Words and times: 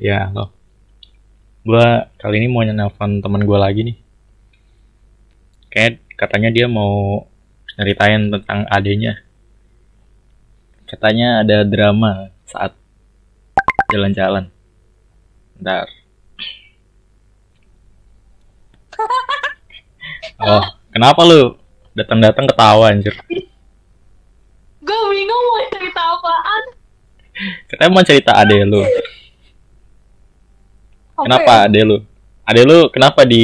Ya, 0.00 0.28
halo. 0.28 0.48
Gua 1.68 2.08
kali 2.16 2.40
ini 2.40 2.48
mau 2.48 2.64
nelfon 2.64 3.20
teman 3.20 3.44
gua 3.44 3.68
lagi 3.68 3.84
nih. 3.84 3.96
Kayak 5.68 6.00
katanya 6.16 6.48
dia 6.48 6.66
mau 6.68 7.24
ceritain 7.76 8.32
tentang 8.32 8.64
adenya. 8.72 9.20
Katanya 10.88 11.44
ada 11.44 11.64
drama 11.64 12.32
saat 12.48 12.72
jalan-jalan. 13.92 14.48
Bentar. 15.56 15.86
Oh, 20.42 20.58
kenapa 20.90 21.22
lu? 21.22 21.54
Datang-datang 21.94 22.50
ketawa 22.50 22.90
anjir. 22.90 23.14
Gue 24.82 25.00
bingung 25.14 25.42
mau 25.46 25.62
cerita 25.70 26.02
apaan. 26.02 26.64
Katanya 27.70 27.90
mau 27.94 28.02
cerita 28.02 28.34
ade 28.34 28.66
lu. 28.66 28.82
Apa 31.12 31.22
Kenapa 31.22 31.52
ya? 31.52 31.66
ade 31.68 31.80
lu? 31.82 31.96
Ade 32.42 32.62
lu 32.62 32.78
kenapa 32.88 33.20
di 33.22 33.42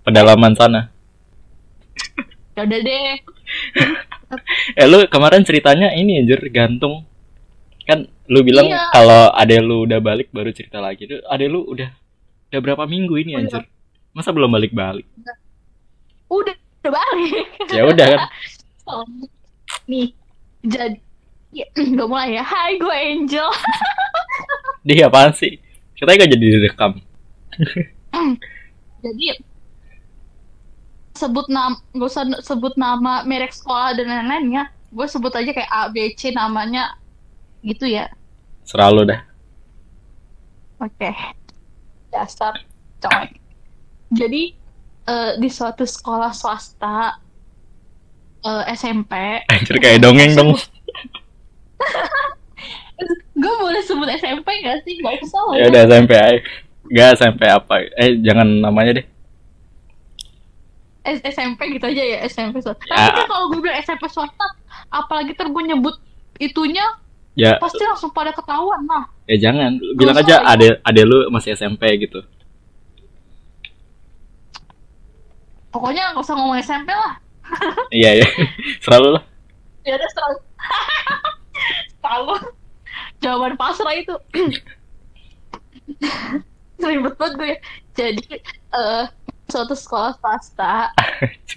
pedalaman 0.00 0.52
sana? 0.54 0.80
Ya 2.54 2.62
udah 2.62 2.80
deh. 2.80 3.16
Eh 4.76 4.84
lu 4.84 5.08
kemarin 5.08 5.40
ceritanya 5.40 5.88
ini 5.90 6.20
anjir 6.20 6.36
gantung. 6.52 7.00
Kan 7.82 8.04
lu 8.28 8.44
bilang 8.44 8.68
Iya. 8.68 8.92
kalau 8.92 9.32
ade 9.32 9.56
lu 9.58 9.88
udah 9.88 9.98
balik 9.98 10.28
baru 10.28 10.52
cerita 10.52 10.78
lagi. 10.78 11.08
Tuh 11.08 11.24
ade 11.24 11.48
lu 11.48 11.64
udah 11.64 11.88
udah 12.48 12.60
berapa 12.60 12.84
minggu 12.84 13.16
ini 13.16 13.32
anjir? 13.34 13.64
Masa 14.12 14.28
belum 14.28 14.52
balik-balik? 14.52 15.08
Udah, 16.28 16.52
udah 16.84 16.92
balik. 16.92 17.46
Ya 17.76 17.82
udah 17.84 18.06
kan. 18.06 18.20
Oh, 18.84 19.04
nih, 19.84 20.12
jadi 20.60 21.00
ya, 21.56 21.64
mulai 21.98 22.36
ya. 22.36 22.44
Hai, 22.44 22.76
gue 22.76 22.92
Angel. 22.92 23.48
Dia 24.82 25.08
apaan 25.08 25.32
sih? 25.32 25.56
Katanya 25.98 26.24
gak 26.24 26.32
jadi 26.38 26.46
direkam. 26.46 26.92
Jadi 29.04 29.26
sebut 31.18 31.46
nama, 31.50 31.74
gak 31.94 32.08
usah 32.08 32.24
sebut 32.42 32.74
nama 32.78 33.26
merek 33.26 33.50
sekolah 33.50 33.98
dan 33.98 34.06
lain-lainnya. 34.06 34.70
Gue 34.94 35.06
sebut 35.10 35.34
aja 35.34 35.50
kayak 35.50 35.70
A, 35.70 35.90
B, 35.90 36.14
C 36.14 36.30
namanya 36.30 36.94
gitu 37.66 37.90
ya. 37.90 38.06
Selalu 38.62 39.10
dah. 39.10 39.20
Oke. 40.78 41.10
Dasar 42.14 42.54
coy. 43.02 43.26
Jadi 44.14 44.54
eh, 45.10 45.32
di 45.36 45.48
suatu 45.50 45.82
sekolah 45.82 46.30
swasta 46.30 47.18
eh, 48.46 48.64
SMP, 48.78 49.42
Anjir 49.50 49.76
kayak 49.82 50.00
dongeng 50.00 50.38
dong. 50.38 50.54
gue 53.32 53.54
boleh 53.56 53.80
sebut 53.80 54.08
SMP 54.10 54.48
gak 54.60 54.82
sih? 54.82 54.98
Gak 54.98 55.22
usah 55.22 55.42
lah. 55.44 55.54
Ya 55.54 55.64
udah 55.68 55.82
SMP 55.86 56.12
aja. 56.12 56.40
Gak 56.84 57.08
SMP 57.14 57.42
apa? 57.44 57.74
Eh 57.94 58.18
jangan 58.18 58.48
namanya 58.58 58.98
deh. 58.98 59.06
S- 61.04 61.24
SMP 61.24 61.72
gitu 61.72 61.84
aja 61.84 62.02
ya 62.02 62.18
SMP 62.26 62.58
swasta. 62.58 62.82
Ya. 62.84 63.08
Tapi 63.08 63.16
kan 63.16 63.26
kalau 63.26 63.46
gue 63.48 63.60
bilang 63.60 63.78
SMP 63.78 64.04
swasta, 64.06 64.46
apalagi 64.88 65.32
ter 65.32 65.46
gue 65.46 65.62
nyebut 65.64 65.94
itunya 66.36 66.84
Ya 67.32 67.54
pasti 67.56 67.78
langsung 67.80 68.10
pada 68.10 68.34
ketahuan 68.34 68.82
lah. 68.84 69.06
ya 69.24 69.38
jangan. 69.40 69.78
Bilang 69.94 70.16
aja 70.16 70.42
ade 70.44 70.82
ade 70.82 71.02
lu 71.02 71.30
masih 71.30 71.54
SMP 71.54 71.86
gitu. 71.96 72.18
Pokoknya 75.68 76.10
nggak 76.10 76.24
usah 76.24 76.34
ngomong 76.34 76.58
SMP 76.58 76.90
lah. 76.90 77.14
Iya 77.88 78.24
ya. 78.24 78.28
Selalu 78.84 79.08
lah. 79.16 79.22
Ya 79.84 79.94
udah 79.94 80.10
selalu. 80.10 80.36
Tahu. 82.04 82.32
Jawaban 83.22 83.54
pasrah 83.58 83.94
itu. 83.98 84.14
Ribet 86.78 87.14
banget 87.18 87.34
gue. 87.38 87.48
ya. 87.52 87.56
Jadi 87.98 88.24
eh 88.74 89.04
suatu 89.50 89.74
sekolah 89.74 90.12
swasta 90.20 90.92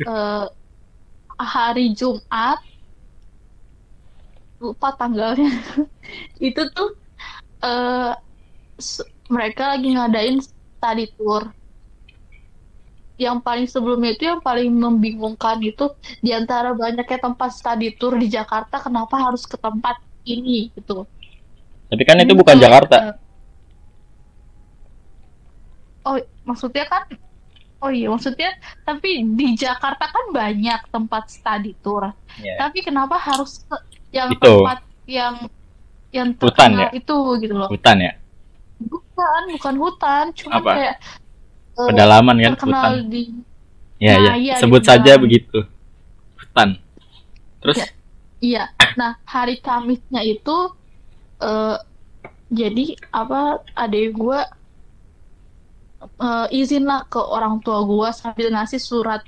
eh, 0.08 0.46
hari 1.42 1.94
Jumat 1.98 2.60
lupa 4.62 4.90
tanggalnya 5.00 5.50
itu 6.48 6.62
tuh 6.76 6.88
s- 8.80 9.06
mereka 9.32 9.64
lagi 9.76 9.88
ngadain 9.96 10.38
study 10.44 11.06
tour 11.16 11.44
yang 13.26 13.38
paling 13.46 13.68
sebelumnya 13.70 14.10
itu 14.18 14.24
yang 14.32 14.42
paling 14.42 14.70
membingungkan 14.74 15.58
itu 15.62 15.86
di 16.26 16.32
antara 16.34 16.74
banyaknya 16.74 17.20
tempat 17.22 17.50
study 17.54 17.94
tour 18.00 18.18
di 18.18 18.28
Jakarta 18.36 18.82
kenapa 18.82 19.16
harus 19.26 19.46
ke 19.46 19.58
tempat 19.62 19.96
ini 20.26 20.74
gitu 20.74 21.06
Tapi 21.92 22.02
kan 22.02 22.18
itu 22.18 22.34
bukan 22.34 22.56
Jakarta. 22.56 22.98
eh, 22.98 23.16
oh 26.02 26.18
maksudnya 26.44 26.86
kan 26.88 27.04
oh 27.80 27.92
iya 27.92 28.08
maksudnya 28.08 28.50
tapi 28.82 29.22
di 29.28 29.54
Jakarta 29.54 30.08
kan 30.08 30.26
banyak 30.32 30.82
tempat 30.90 31.30
study 31.30 31.76
tour 31.78 32.10
Iya. 32.40 32.58
tapi 32.58 32.82
kenapa 32.82 33.20
harus 33.20 33.62
ke 33.62 33.76
yang 34.10 34.32
Itu. 34.32 34.42
tempat 34.42 34.80
yang 35.06 35.36
yang 36.10 36.28
Hutan 36.36 36.72
ya? 36.76 36.90
itu 36.92 37.16
gitu 37.40 37.54
loh 37.54 37.70
Hutan 37.70 37.98
ya. 38.00 38.14
bukan 38.82 39.42
bukan 39.54 39.76
hutan 39.78 40.24
cuma 40.34 40.58
Apa? 40.58 40.72
kayak 40.74 40.96
eh, 41.78 41.88
Pedalaman 41.88 42.36
kan 42.40 42.52
terkenal 42.56 42.92
hutan. 42.98 43.10
di 43.10 43.22
Ya 44.02 44.18
Nah, 44.18 44.18
ya. 44.18 44.34
iya, 44.34 44.54
di 44.58 44.62
Sebut 44.66 44.82
saja 44.82 45.14
begitu. 45.14 45.62
Hutan. 46.34 46.82
Terus 47.62 47.78
Ya. 47.78 47.88
Iya. 48.42 48.64
Nah, 48.98 49.22
hari 49.22 49.62
Kamisnya 49.62 50.26
itu 50.26 50.74
eh 51.42 51.78
jadi 52.52 52.86
apa 53.16 53.64
adek 53.76 54.12
gue 54.14 54.40
eh, 56.04 56.48
izin 56.52 56.84
lah 56.84 57.08
ke 57.08 57.18
orang 57.18 57.64
tua 57.64 57.82
gue 57.88 58.10
sambil 58.12 58.52
ngasih 58.52 58.82
surat 58.82 59.24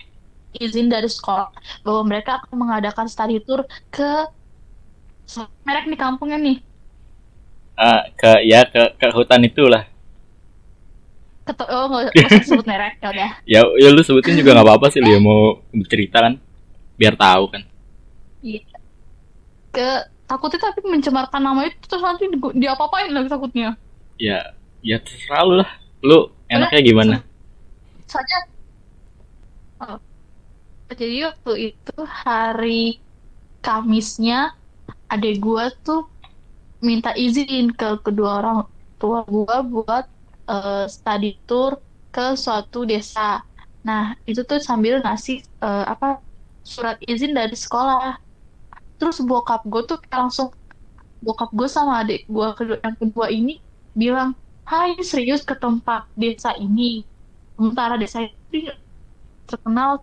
izin 0.53 0.91
dari 0.91 1.09
sekolah 1.09 1.50
bahwa 1.81 2.01
mereka 2.06 2.38
akan 2.44 2.56
mengadakan 2.59 3.07
study 3.09 3.41
tour 3.41 3.66
ke 3.90 4.29
merek 5.66 5.90
nih 5.90 5.97
kampungnya 5.97 6.38
nih 6.38 6.57
ah, 7.79 8.06
ke 8.13 8.31
ya 8.45 8.68
ke 8.69 8.94
ke 9.00 9.07
hutan 9.09 9.41
itulah. 9.45 9.84
ke 11.44 11.51
oh 11.74 11.85
nggak 11.91 12.16
usah 12.16 12.44
sebut 12.47 12.66
merek 12.69 12.95
ya 13.03 13.09
udah 13.12 13.31
Ya 13.44 13.62
ya 13.81 13.90
lu 13.91 14.00
sebutin 14.00 14.40
juga 14.40 14.56
nggak 14.56 14.63
apa-apa 14.63 14.88
sih 14.94 15.03
dia 15.03 15.19
mau 15.19 15.59
cerita 15.91 16.24
kan. 16.24 16.40
Biar 16.95 17.19
tahu 17.19 17.51
kan. 17.51 17.62
Iya. 18.44 18.63
ke 19.74 20.12
takutnya 20.33 20.59
tapi 20.67 20.79
mencemarkan 20.94 21.41
nama 21.47 21.61
itu 21.69 21.77
terus 21.89 22.03
nanti 22.07 22.23
di- 22.33 22.55
diapa-apain 22.61 23.09
lagi 23.16 23.29
takutnya 23.33 23.69
Ya 24.17 24.38
ya 24.89 24.97
terserah 25.05 25.44
lu 25.47 25.55
lah. 25.61 25.69
Lu 26.07 26.17
enaknya 26.49 26.81
gimana? 26.89 27.16
saja 28.07 28.38
oh. 29.81 29.97
jadi 30.99 31.16
waktu 31.29 31.51
itu 31.73 31.94
hari 32.25 33.01
Kamisnya 33.66 34.35
adek 35.13 35.35
gua 35.45 35.66
tuh 35.85 36.01
minta 36.88 37.11
izin 37.25 37.71
ke 37.79 37.88
kedua 38.05 38.29
orang 38.44 38.57
tua 39.01 39.19
gua 39.35 39.55
buat 39.73 40.05
eh, 40.51 40.85
study 40.95 41.29
tour 41.47 41.71
ke 42.13 42.35
suatu 42.44 42.79
desa 42.91 43.21
nah 43.88 44.15
itu 44.29 44.41
tuh 44.50 44.59
sambil 44.69 44.94
ngasih 45.03 45.38
eh, 45.65 45.85
apa 45.94 46.05
surat 46.71 46.97
izin 47.11 47.31
dari 47.39 47.55
sekolah 47.65 48.19
terus 49.03 49.19
bokap 49.19 49.67
gue 49.67 49.83
tuh 49.83 49.99
kayak 49.99 50.31
langsung 50.31 50.55
bokap 51.19 51.51
gue 51.51 51.67
sama 51.67 51.99
adik 52.07 52.23
gue 52.23 52.47
kedua 52.55 52.77
yang 52.79 52.95
kedua 52.95 53.27
ini 53.27 53.59
bilang 53.91 54.31
hai 54.63 54.95
serius 55.03 55.43
ke 55.43 55.59
tempat 55.59 56.07
desa 56.15 56.55
ini 56.55 57.03
sementara 57.59 57.99
desa 57.99 58.23
itu 58.23 58.71
terkenal 59.43 59.99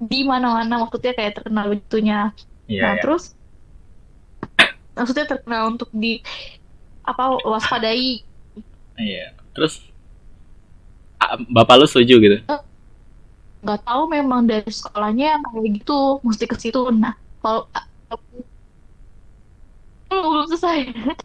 di 0.00 0.24
mana-mana 0.24 0.80
maksudnya 0.80 1.12
kayak 1.12 1.36
terkenal 1.36 1.68
begitunya 1.68 2.32
Iya 2.64 2.80
nah 2.80 2.92
ya. 2.96 3.00
terus 3.04 3.36
maksudnya 4.96 5.28
terkenal 5.28 5.76
untuk 5.76 5.92
di 5.92 6.24
apa 7.04 7.36
waspadai 7.44 8.24
Iya. 9.00 9.32
Terus 9.56 9.80
ah, 11.16 11.40
bapak 11.48 11.80
lu 11.80 11.86
setuju 11.88 12.14
gitu? 12.20 12.36
nggak 13.60 13.80
tahu 13.84 14.02
memang 14.08 14.48
dari 14.48 14.68
sekolahnya 14.72 15.36
kayak 15.44 15.84
gitu 15.84 16.20
mesti 16.24 16.44
ke 16.48 16.56
situ 16.56 16.80
nah 16.96 17.12
kalau 17.42 17.62
belum 20.10 20.46
selesai 20.50 20.78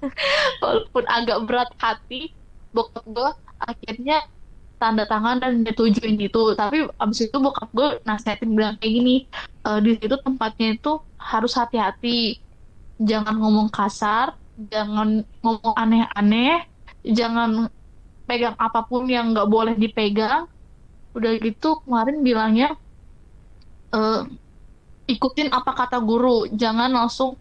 walaupun 0.64 1.04
agak 1.10 1.38
berat 1.48 1.70
hati 1.82 2.34
bokap 2.76 3.04
gue 3.08 3.30
akhirnya 3.62 4.16
tanda 4.82 5.06
tangan 5.08 5.38
dan 5.44 5.54
nyetujuin 5.66 6.18
itu. 6.20 6.42
Tapi 6.60 6.78
abis 7.04 7.20
itu 7.28 7.38
bokap 7.40 7.70
gue 7.78 7.88
nasihatin 8.08 8.52
bilang 8.58 8.76
kayak 8.82 8.94
gini 8.98 9.16
"E, 9.66 9.70
di 9.86 9.92
situ 10.00 10.16
tempatnya 10.26 10.68
itu 10.78 10.92
harus 11.20 11.54
hati-hati. 11.60 12.40
Jangan 13.02 13.36
ngomong 13.42 13.70
kasar 13.74 14.36
jangan 14.74 15.24
ngomong 15.44 15.76
aneh-aneh 15.76 16.64
jangan 17.04 17.68
pegang 18.30 18.56
apa 18.60 18.80
pun 18.90 19.04
yang 19.10 19.34
nggak 19.36 19.50
boleh 19.52 19.76
dipegang. 19.80 20.46
Udah 21.18 21.32
gitu 21.42 21.82
kemarin 21.86 22.18
bilangnya 22.28 22.68
eh, 23.94 24.26
ikutin 25.06 25.54
apa 25.54 25.72
kata 25.74 25.98
guru. 26.02 26.50
Jangan 26.50 26.90
langsung 26.92 27.38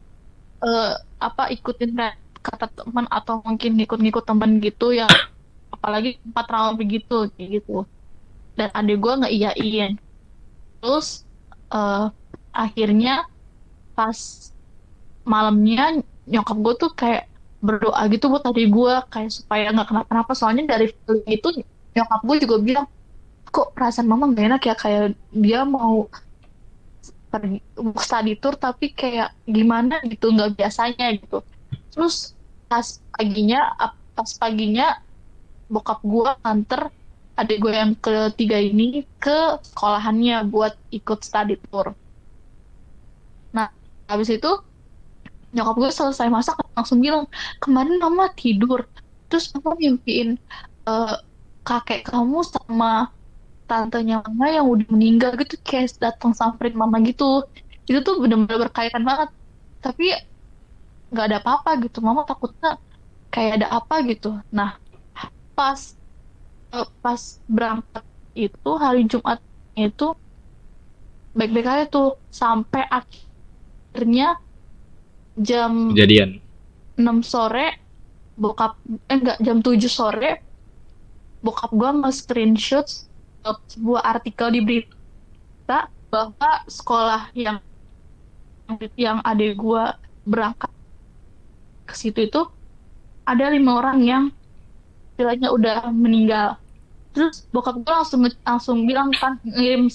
eh, 0.65 0.95
apa 1.21 1.51
ikutin 1.53 1.97
kata 2.45 2.69
teman 2.73 3.09
atau 3.09 3.41
mungkin 3.41 3.81
ngikut-ngikut 3.81 4.25
teman 4.29 4.61
gitu 4.61 4.93
yang 4.93 5.09
apalagi 5.73 6.21
empat 6.29 6.47
round 6.53 6.77
begitu 6.77 7.29
kayak 7.35 7.61
gitu. 7.61 7.89
Dan 8.55 8.71
adik 8.71 9.03
gue 9.03 9.13
nggak 9.19 9.35
iyain 9.59 9.95
terus 10.85 11.25
uh, 11.73 12.13
akhirnya 12.53 13.25
pas 13.97 14.53
malamnya 15.25 16.05
nyokap 16.29 16.57
gue 16.61 16.75
tuh 16.77 16.91
kayak 16.93 17.25
berdoa 17.65 18.05
gitu 18.13 18.29
buat 18.29 18.45
adik 18.45 18.69
gue 18.69 18.95
kayak 19.09 19.33
supaya 19.33 19.73
nggak 19.73 19.89
kenapa-napa 19.89 20.33
soalnya 20.37 20.77
dari 20.77 20.93
itu 21.25 21.49
nyokap 21.97 22.21
gue 22.21 22.37
juga 22.45 22.57
bilang 22.61 22.87
kok 23.55 23.71
perasaan 23.71 24.11
mama 24.11 24.35
gak 24.35 24.47
enak 24.51 24.63
ya? 24.67 24.75
Kayak 24.75 25.05
dia 25.31 25.63
mau 25.63 26.11
pergi 27.35 27.59
study 27.99 28.39
tour 28.39 28.55
tapi 28.55 28.95
kayak 28.95 29.35
gimana 29.43 29.99
gitu 30.07 30.31
nggak 30.31 30.55
biasanya 30.55 31.19
gitu. 31.19 31.43
Terus 31.91 32.39
pas 32.71 33.03
paginya 33.11 33.75
pas 34.15 34.31
paginya 34.39 35.03
bokap 35.67 35.99
gue 36.07 36.31
nganter 36.47 36.83
adik 37.35 37.59
gue 37.59 37.75
yang 37.75 37.99
ketiga 37.99 38.63
ini 38.63 39.03
ke 39.19 39.59
sekolahannya 39.67 40.47
buat 40.47 40.79
ikut 40.95 41.27
study 41.27 41.59
tour. 41.67 41.91
Nah 43.51 43.75
habis 44.07 44.31
itu 44.31 44.51
nyokap 45.51 45.75
gue 45.75 45.91
selesai 45.91 46.31
masak 46.31 46.55
langsung 46.79 47.03
bilang 47.03 47.27
kemarin 47.59 47.99
mama 47.99 48.31
tidur. 48.39 48.87
Terus 49.27 49.51
mama 49.59 49.75
mimpiin 49.75 50.39
uh, 50.87 51.19
kakek 51.67 52.07
kamu 52.07 52.47
sama 52.47 53.11
tantenya 53.65 54.21
mama 54.25 54.47
yang 54.53 54.67
udah 54.69 54.87
meninggal 54.93 55.33
gitu 55.41 55.57
kayak 55.65 55.97
datang 55.99 56.37
samperin 56.37 56.77
mama 56.77 57.01
gitu. 57.03 57.45
Itu 57.85 58.01
tuh 58.05 58.21
bener-bener 58.21 58.69
berkaitan 58.69 59.05
banget. 59.05 59.33
Tapi 59.81 60.17
nggak 61.13 61.27
ada 61.33 61.39
apa-apa 61.41 61.71
gitu. 61.85 61.99
Mama 62.05 62.25
takutnya 62.29 62.77
kayak 63.33 63.63
ada 63.63 63.67
apa 63.73 64.05
gitu. 64.07 64.37
Nah 64.53 64.77
pas 65.55 65.97
uh, 66.75 66.89
pas 67.01 67.21
berangkat 67.47 68.05
itu 68.35 68.71
hari 68.77 69.07
Jumat 69.07 69.39
itu 69.75 70.15
baik-baik 71.35 71.69
aja 71.69 71.85
tuh. 71.89 72.21
Sampai 72.29 72.85
akhirnya 72.87 74.39
jam 75.39 75.91
kejadian. 75.95 76.39
6 76.95 77.27
sore 77.27 77.83
bokap 78.39 78.79
eh 79.11 79.19
enggak 79.19 79.39
jam 79.43 79.59
7 79.63 79.79
sore 79.91 80.43
bokap 81.43 81.71
gua 81.75 81.91
nge-screenshot 82.03 82.87
sebuah 83.69 84.03
artikel 84.03 84.49
di 84.51 84.61
berita 84.65 85.91
bahwa 86.09 86.51
sekolah 86.65 87.29
yang 87.37 87.61
yang 88.97 89.21
adik 89.21 89.61
gua 89.61 90.01
berangkat 90.25 90.73
ke 91.85 91.95
situ 91.95 92.25
itu 92.25 92.43
ada 93.29 93.53
lima 93.53 93.81
orang 93.81 93.99
yang 94.01 94.25
istilahnya 95.15 95.49
udah 95.53 95.77
meninggal. 95.93 96.59
Terus 97.15 97.47
bokap 97.55 97.79
gue 97.79 97.95
langsung 97.95 98.21
langsung 98.43 98.79
bilang 98.89 99.15
kan 99.15 99.39
ngirim 99.47 99.87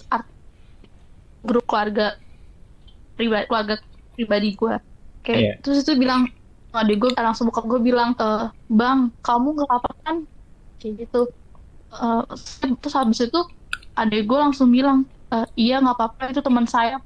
grup 1.43 1.65
keluarga 1.67 2.15
pribadi 3.19 3.45
keluarga 3.47 3.75
pribadi 4.15 4.49
gue 4.55 4.75
kayak 5.23 5.39
yeah. 5.39 5.55
terus 5.59 5.83
itu 5.83 5.99
bilang 5.99 6.31
adik 6.71 7.03
gue 7.03 7.11
langsung 7.19 7.51
bokap 7.51 7.67
gue 7.67 7.79
bilang 7.83 8.15
e, 8.15 8.27
bang 8.71 9.11
kamu 9.19 9.47
nggak 9.59 9.71
apa 9.73 9.91
kan? 10.05 10.15
Kayak 10.79 10.93
gitu 11.03 11.27
uh, 11.93 12.23
terus 12.81 12.95
habis 12.95 13.19
itu 13.23 13.41
adik 13.99 14.31
gue 14.31 14.39
langsung 14.39 14.71
bilang 14.71 15.03
e, 15.27 15.43
iya 15.59 15.83
nggak 15.83 15.97
apa-apa 15.99 16.31
itu 16.31 16.39
teman 16.39 16.63
saya. 16.63 16.97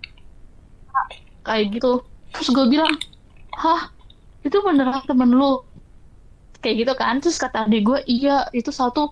Kayak 1.41 1.79
gitu. 1.79 2.05
Terus 2.37 2.49
gue 2.53 2.65
bilang 2.69 2.93
hah 3.57 3.89
itu 4.45 4.57
beneran 4.61 5.01
temen 5.09 5.33
lu? 5.33 5.65
Kayak 6.61 6.75
gitu 6.85 6.93
kan. 6.93 7.17
Terus 7.17 7.41
kata 7.41 7.65
adik 7.65 7.81
gue 7.89 7.99
iya 8.05 8.45
itu 8.53 8.69
satu 8.69 9.09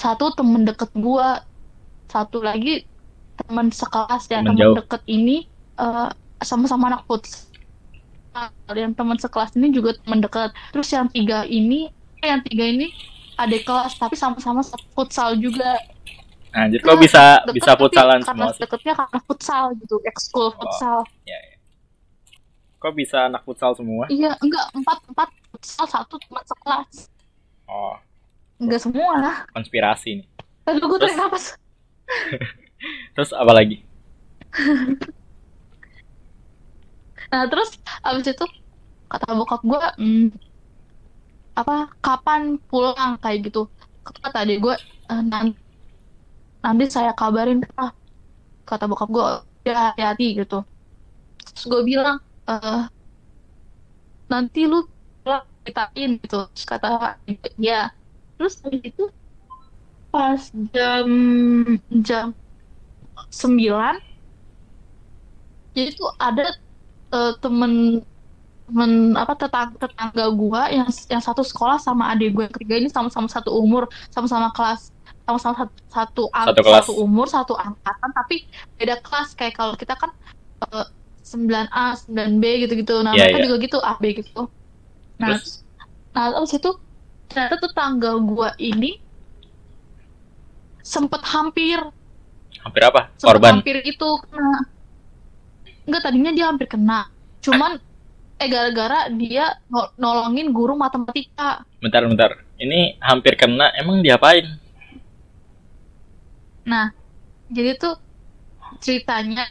satu 0.00 0.34
temen 0.34 0.66
deket 0.66 0.90
gue 0.96 1.28
satu 2.10 2.42
lagi 2.42 2.82
teman 3.38 3.70
sekelas 3.70 4.26
ya 4.26 4.42
teman 4.42 4.74
deket 4.74 5.02
ini 5.06 5.46
uh, 5.78 6.10
sama-sama 6.42 6.90
anak 6.90 7.06
futsal 7.06 7.46
yang 8.74 8.92
teman 8.98 9.16
sekelas 9.16 9.54
ini 9.54 9.70
juga 9.70 9.94
teman 10.02 10.18
dekat 10.18 10.50
terus 10.74 10.90
yang 10.90 11.06
tiga 11.06 11.46
ini 11.46 11.94
yang 12.20 12.42
tiga 12.42 12.66
ini 12.66 12.90
ada 13.40 13.56
kelas 13.56 13.96
tapi 13.96 14.14
sama-sama 14.20 14.60
futsal 14.92 15.32
juga 15.40 15.80
Anjir, 16.50 16.82
kok 16.82 16.98
bisa 16.98 17.46
deket, 17.46 17.62
bisa 17.62 17.70
futsalan 17.78 18.20
semua 18.26 18.50
sih? 18.50 18.60
deketnya 18.66 18.94
karena 18.98 19.18
futsal 19.22 19.70
gitu, 19.78 20.02
ekskul 20.02 20.50
oh, 20.50 20.54
futsal. 20.58 21.06
Iya, 21.22 21.38
iya. 21.46 21.56
Kok 22.82 22.90
bisa 22.98 23.30
anak 23.30 23.46
futsal 23.46 23.70
semua? 23.78 24.10
Iya, 24.10 24.34
enggak, 24.42 24.66
empat, 24.74 24.98
empat 25.14 25.30
futsal, 25.54 25.86
satu 25.86 26.18
teman 26.18 26.42
sekelas. 26.42 27.06
Oh. 27.70 27.94
Enggak 28.58 28.82
semua 28.82 29.14
lah. 29.14 29.36
Konspirasi 29.54 30.10
nih. 30.18 30.26
Lalu 30.66 30.90
gue 30.90 30.98
tarik 31.06 31.16
napas. 31.22 31.54
terus 33.14 33.30
apa 33.30 33.52
lagi? 33.54 33.86
nah 37.30 37.46
terus 37.46 37.78
abis 38.02 38.34
itu 38.34 38.46
kata 39.06 39.38
bokap 39.38 39.62
gue 39.62 39.84
hmm, 40.02 40.26
apa 41.62 41.76
kapan 42.04 42.42
pulang 42.68 43.12
kayak 43.22 43.38
gitu. 43.50 43.68
Kata 44.04 44.42
adik 44.44 44.58
gue 44.64 44.74
e, 45.10 45.14
nanti 45.32 45.60
nanti 46.64 46.84
saya 46.92 47.12
kabarin 47.16 47.64
ah 47.80 47.92
kata 48.68 48.84
bokap 48.90 49.08
gue 49.12 49.24
ya 49.68 49.92
hati-hati 49.92 50.26
gitu. 50.40 50.58
Terus 51.54 51.64
gue 51.70 51.82
bilang 51.90 52.16
e, 52.48 52.54
nanti 54.32 54.60
lu 54.70 54.78
ceritain 55.26 56.10
gitu. 56.22 56.38
Terus 56.54 56.64
kata 56.66 56.88
ya. 57.60 57.92
Terus 58.36 58.54
habis 58.64 58.82
itu 58.88 59.04
pas 60.10 60.42
jam 60.74 61.08
jam 62.02 62.34
sembilan 63.30 63.94
jadi 65.74 65.90
tuh 65.94 66.10
ada 66.18 66.46
uh, 67.14 67.32
temen 67.38 68.02
temen 68.70 69.18
apa 69.18 69.34
tetangga 69.34 69.74
tetangga 69.82 70.30
gue 70.30 70.62
yang 70.78 70.88
yang 71.10 71.18
satu 71.18 71.42
sekolah 71.42 71.82
sama 71.82 72.14
adik 72.14 72.38
gue 72.38 72.46
yang 72.46 72.54
ketiga 72.54 72.74
ini 72.78 72.88
sama-sama 72.88 73.26
satu 73.26 73.50
umur 73.50 73.90
sama-sama 74.14 74.54
kelas 74.54 74.94
sama-sama 75.26 75.54
satu 75.62 75.74
satu, 75.90 76.22
satu, 76.30 76.62
kelas. 76.62 76.82
satu 76.86 76.92
umur 76.98 77.26
satu 77.30 77.54
angkatan 77.54 78.10
tapi 78.10 78.46
beda 78.78 78.98
kelas. 79.02 79.38
Kayak 79.38 79.54
kalau 79.58 79.74
kita 79.78 79.94
kan 79.94 80.10
uh, 80.70 80.86
9A 81.22 81.94
9B 82.10 82.44
gitu-gitu. 82.66 83.06
Nah 83.06 83.14
yeah, 83.14 83.30
mereka 83.30 83.38
yeah. 83.38 83.46
juga 83.46 83.58
gitu 83.62 83.78
A 83.78 83.94
B 83.98 84.04
gitu. 84.18 84.50
Nah 85.22 85.38
Terus? 85.38 85.62
nah 86.10 86.34
terus 86.34 86.52
itu 86.58 86.70
ternyata 87.30 87.56
tetangga 87.62 88.18
gua 88.18 88.50
ini 88.58 88.98
sempet 90.82 91.22
hampir 91.22 91.78
hampir 92.66 92.82
apa? 92.82 93.14
Sempet 93.14 93.38
korban? 93.38 93.52
hampir 93.62 93.76
itu 93.86 94.08
kena. 94.26 94.66
Enggak 95.86 96.02
tadinya 96.02 96.32
dia 96.34 96.46
hampir 96.50 96.66
kena. 96.66 97.06
Cuman 97.40 97.78
eh 98.40 98.48
gara-gara 98.48 99.12
dia 99.12 99.60
nolongin 100.00 100.48
guru 100.48 100.72
matematika. 100.72 101.60
Bentar 101.84 102.08
bentar. 102.08 102.30
Ini 102.56 102.96
hampir 103.04 103.36
kena 103.36 103.68
emang 103.76 104.00
diapain? 104.00 104.48
Nah 106.64 106.88
jadi 107.52 107.76
tuh 107.76 108.00
ceritanya 108.80 109.44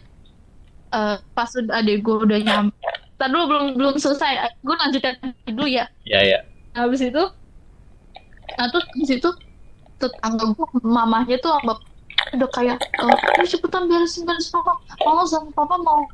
uh, 0.90 1.22
pas 1.38 1.54
udah 1.54 1.86
adek 1.86 2.02
gue 2.02 2.18
udah 2.18 2.40
nyampe. 2.42 2.90
Tadi 3.22 3.30
dulu 3.30 3.44
belum 3.46 3.66
belum 3.78 3.96
selesai. 4.02 4.58
Gue 4.66 4.74
lanjutin 4.74 5.22
dulu 5.54 5.70
ya. 5.70 5.86
Ya 6.10 6.26
ya. 6.26 6.42
Habis 6.74 7.06
itu 7.06 7.24
nah 8.58 8.66
terus 8.74 8.90
di 8.98 9.06
situ 9.06 9.30
tetangga 10.02 10.50
gue 10.58 10.66
mamahnya 10.82 11.38
tuh 11.38 11.54
sama 11.62 11.78
udah 12.34 12.50
kayak 12.58 12.82
oh, 13.06 13.46
cepetan 13.46 13.86
beresin 13.86 14.26
beresin 14.26 14.58
papa. 14.58 14.82
Mama 15.06 15.30
sama 15.30 15.54
papa 15.54 15.78
mau 15.78 16.10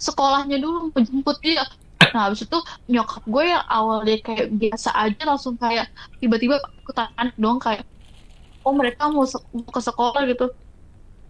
sekolahnya 0.00 0.56
dulu 0.64 0.88
menjemput 0.96 1.36
dia 1.44 1.66
nah 2.16 2.32
habis 2.32 2.48
itu 2.48 2.58
nyokap 2.88 3.20
gue 3.28 3.44
yang 3.52 3.64
awal 3.68 4.00
dia 4.00 4.16
kayak 4.24 4.48
biasa 4.56 4.88
aja 4.96 5.22
langsung 5.28 5.60
kayak 5.60 5.92
tiba-tiba 6.16 6.56
ketahan 6.88 7.28
dong 7.36 7.60
kayak 7.60 7.84
oh 8.64 8.72
mereka 8.72 9.12
mau, 9.12 9.28
mau 9.28 9.70
ke 9.70 9.80
sekolah 9.84 10.24
gitu. 10.26 10.50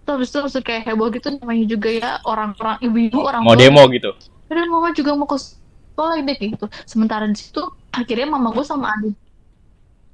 Terus 0.06 0.14
habis 0.14 0.28
itu 0.30 0.38
langsung 0.38 0.62
kayak 0.62 0.82
heboh 0.86 1.10
gitu 1.10 1.28
namanya 1.34 1.64
juga 1.66 1.88
ya 1.90 2.10
orang-orang 2.22 2.78
ibu-ibu 2.86 3.18
orang 3.26 3.42
mau 3.42 3.58
demo 3.58 3.82
gitu? 3.90 4.14
Dan 4.46 4.70
mama 4.70 4.94
juga 4.94 5.18
mau 5.18 5.26
ke 5.26 5.36
sekolah 5.36 6.22
deh 6.22 6.38
gitu. 6.38 6.66
Sementara 6.86 7.26
di 7.26 7.34
situ 7.34 7.66
akhirnya 7.90 8.30
mama 8.30 8.54
gue 8.54 8.62
sama 8.62 8.94
adik 8.94 9.18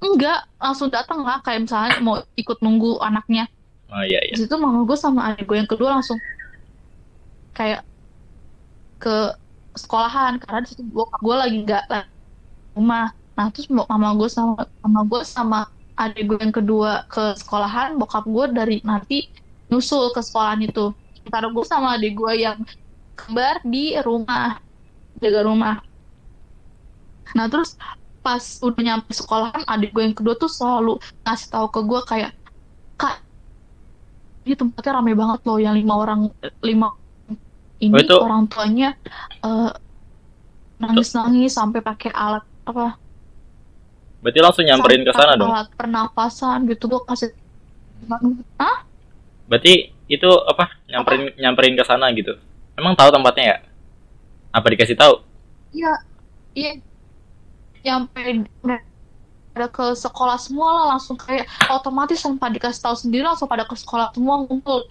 enggak 0.02 0.50
langsung 0.58 0.90
datang 0.90 1.22
lah 1.22 1.38
kayak 1.46 1.68
misalnya 1.68 2.00
mau 2.02 2.18
ikut 2.34 2.58
nunggu 2.58 2.98
anaknya. 2.98 3.46
Oh 3.92 4.02
iya 4.02 4.18
iya. 4.24 4.34
Di 4.34 4.48
situ 4.48 4.56
mama 4.56 4.82
gue 4.82 4.96
sama 4.98 5.30
adik 5.30 5.46
gue 5.46 5.60
yang 5.60 5.68
kedua 5.68 6.00
langsung 6.00 6.18
kayak 7.52 7.84
ke 8.98 9.36
sekolahan 9.76 10.36
karena 10.42 10.60
di 10.64 10.68
situ 10.72 10.82
gue 10.96 11.36
lagi 11.36 11.56
nggak 11.64 11.84
rumah. 12.76 13.12
Nah 13.36 13.46
terus 13.48 13.68
mama 13.72 14.12
gue 14.16 14.28
sama 14.28 14.68
mama 14.84 15.00
gue 15.08 15.20
sama 15.24 15.60
adik 15.96 16.24
gue 16.28 16.38
yang 16.40 16.54
kedua 16.54 17.04
ke 17.08 17.36
sekolahan 17.36 17.96
bokap 18.00 18.24
gue 18.24 18.44
dari 18.52 18.76
nanti 18.84 19.28
nyusul 19.72 20.12
ke 20.12 20.20
sekolahan 20.20 20.60
itu. 20.64 20.92
Karena 21.28 21.48
gue 21.48 21.64
sama 21.64 21.96
adik 21.96 22.16
gue 22.16 22.32
yang 22.44 22.58
kembar 23.16 23.60
di 23.64 23.96
rumah 24.00 24.60
jaga 25.20 25.40
rumah. 25.46 25.76
Nah 27.32 27.46
terus 27.48 27.76
pas 28.22 28.42
udah 28.62 28.82
nyampe 28.82 29.10
sekolahan 29.10 29.66
adik 29.66 29.90
gue 29.90 30.02
yang 30.06 30.16
kedua 30.16 30.38
tuh 30.38 30.48
selalu 30.48 30.96
ngasih 31.26 31.48
tahu 31.50 31.66
ke 31.74 31.80
gue 31.82 32.00
kayak 32.06 32.32
kak 32.94 33.18
ini 34.46 34.54
tempatnya 34.54 35.02
rame 35.02 35.12
banget 35.18 35.40
loh 35.42 35.58
yang 35.58 35.74
lima 35.74 35.94
orang 35.98 36.30
lima 36.62 36.94
ini 37.82 37.92
Oh, 37.92 37.98
itu- 37.98 38.22
orang 38.22 38.46
tuanya 38.46 38.94
nangis 40.78 41.10
nangis 41.12 41.52
sampai 41.52 41.78
pakai 41.78 42.10
alat 42.10 42.42
apa 42.62 42.98
Berarti 44.22 44.38
langsung 44.38 44.62
nyamperin 44.62 45.02
ke 45.02 45.10
sana 45.10 45.34
dong. 45.34 45.50
alat 45.50 45.66
pernapasan 45.74 46.62
gitu 46.66 46.86
gue 46.86 47.02
kasih 47.04 47.34
Hah? 48.56 48.86
Berarti 49.46 49.72
itu 50.06 50.30
apa? 50.42 50.70
Nyamperin 50.86 51.34
nyamperin 51.36 51.74
ke 51.74 51.82
sana 51.82 52.10
gitu. 52.10 52.34
Emang 52.74 52.94
tahu 52.94 53.10
tempatnya 53.10 53.44
ya? 53.44 53.56
Apa 54.50 54.66
dikasih 54.68 54.94
tahu? 54.94 55.22
Iya, 55.70 55.92
iya. 56.52 56.72
Sampai 57.80 58.42
ada 59.52 59.66
ke 59.68 59.86
sekolah 59.92 60.34
semua 60.36 60.70
lah 60.72 60.84
langsung 60.92 61.14
kayak 61.14 61.44
otomatis 61.68 62.18
tanpa 62.18 62.46
dikasih 62.48 62.78
tahu 62.80 62.96
sendiri 62.96 63.22
langsung 63.22 63.46
pada 63.46 63.62
ke 63.62 63.74
sekolah 63.74 64.10
semua 64.10 64.40
ngumpul. 64.40 64.82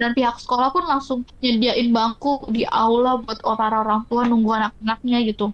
Dan 0.00 0.10
pihak 0.16 0.36
sekolah 0.42 0.68
pun 0.74 0.84
langsung 0.88 1.18
nyediain 1.44 1.88
bangku 1.96 2.48
di 2.54 2.62
aula 2.64 3.20
buat 3.22 3.38
para 3.60 3.76
orang 3.84 4.02
tua 4.08 4.22
nunggu 4.30 4.50
anak-anaknya 4.58 5.18
gitu. 5.28 5.46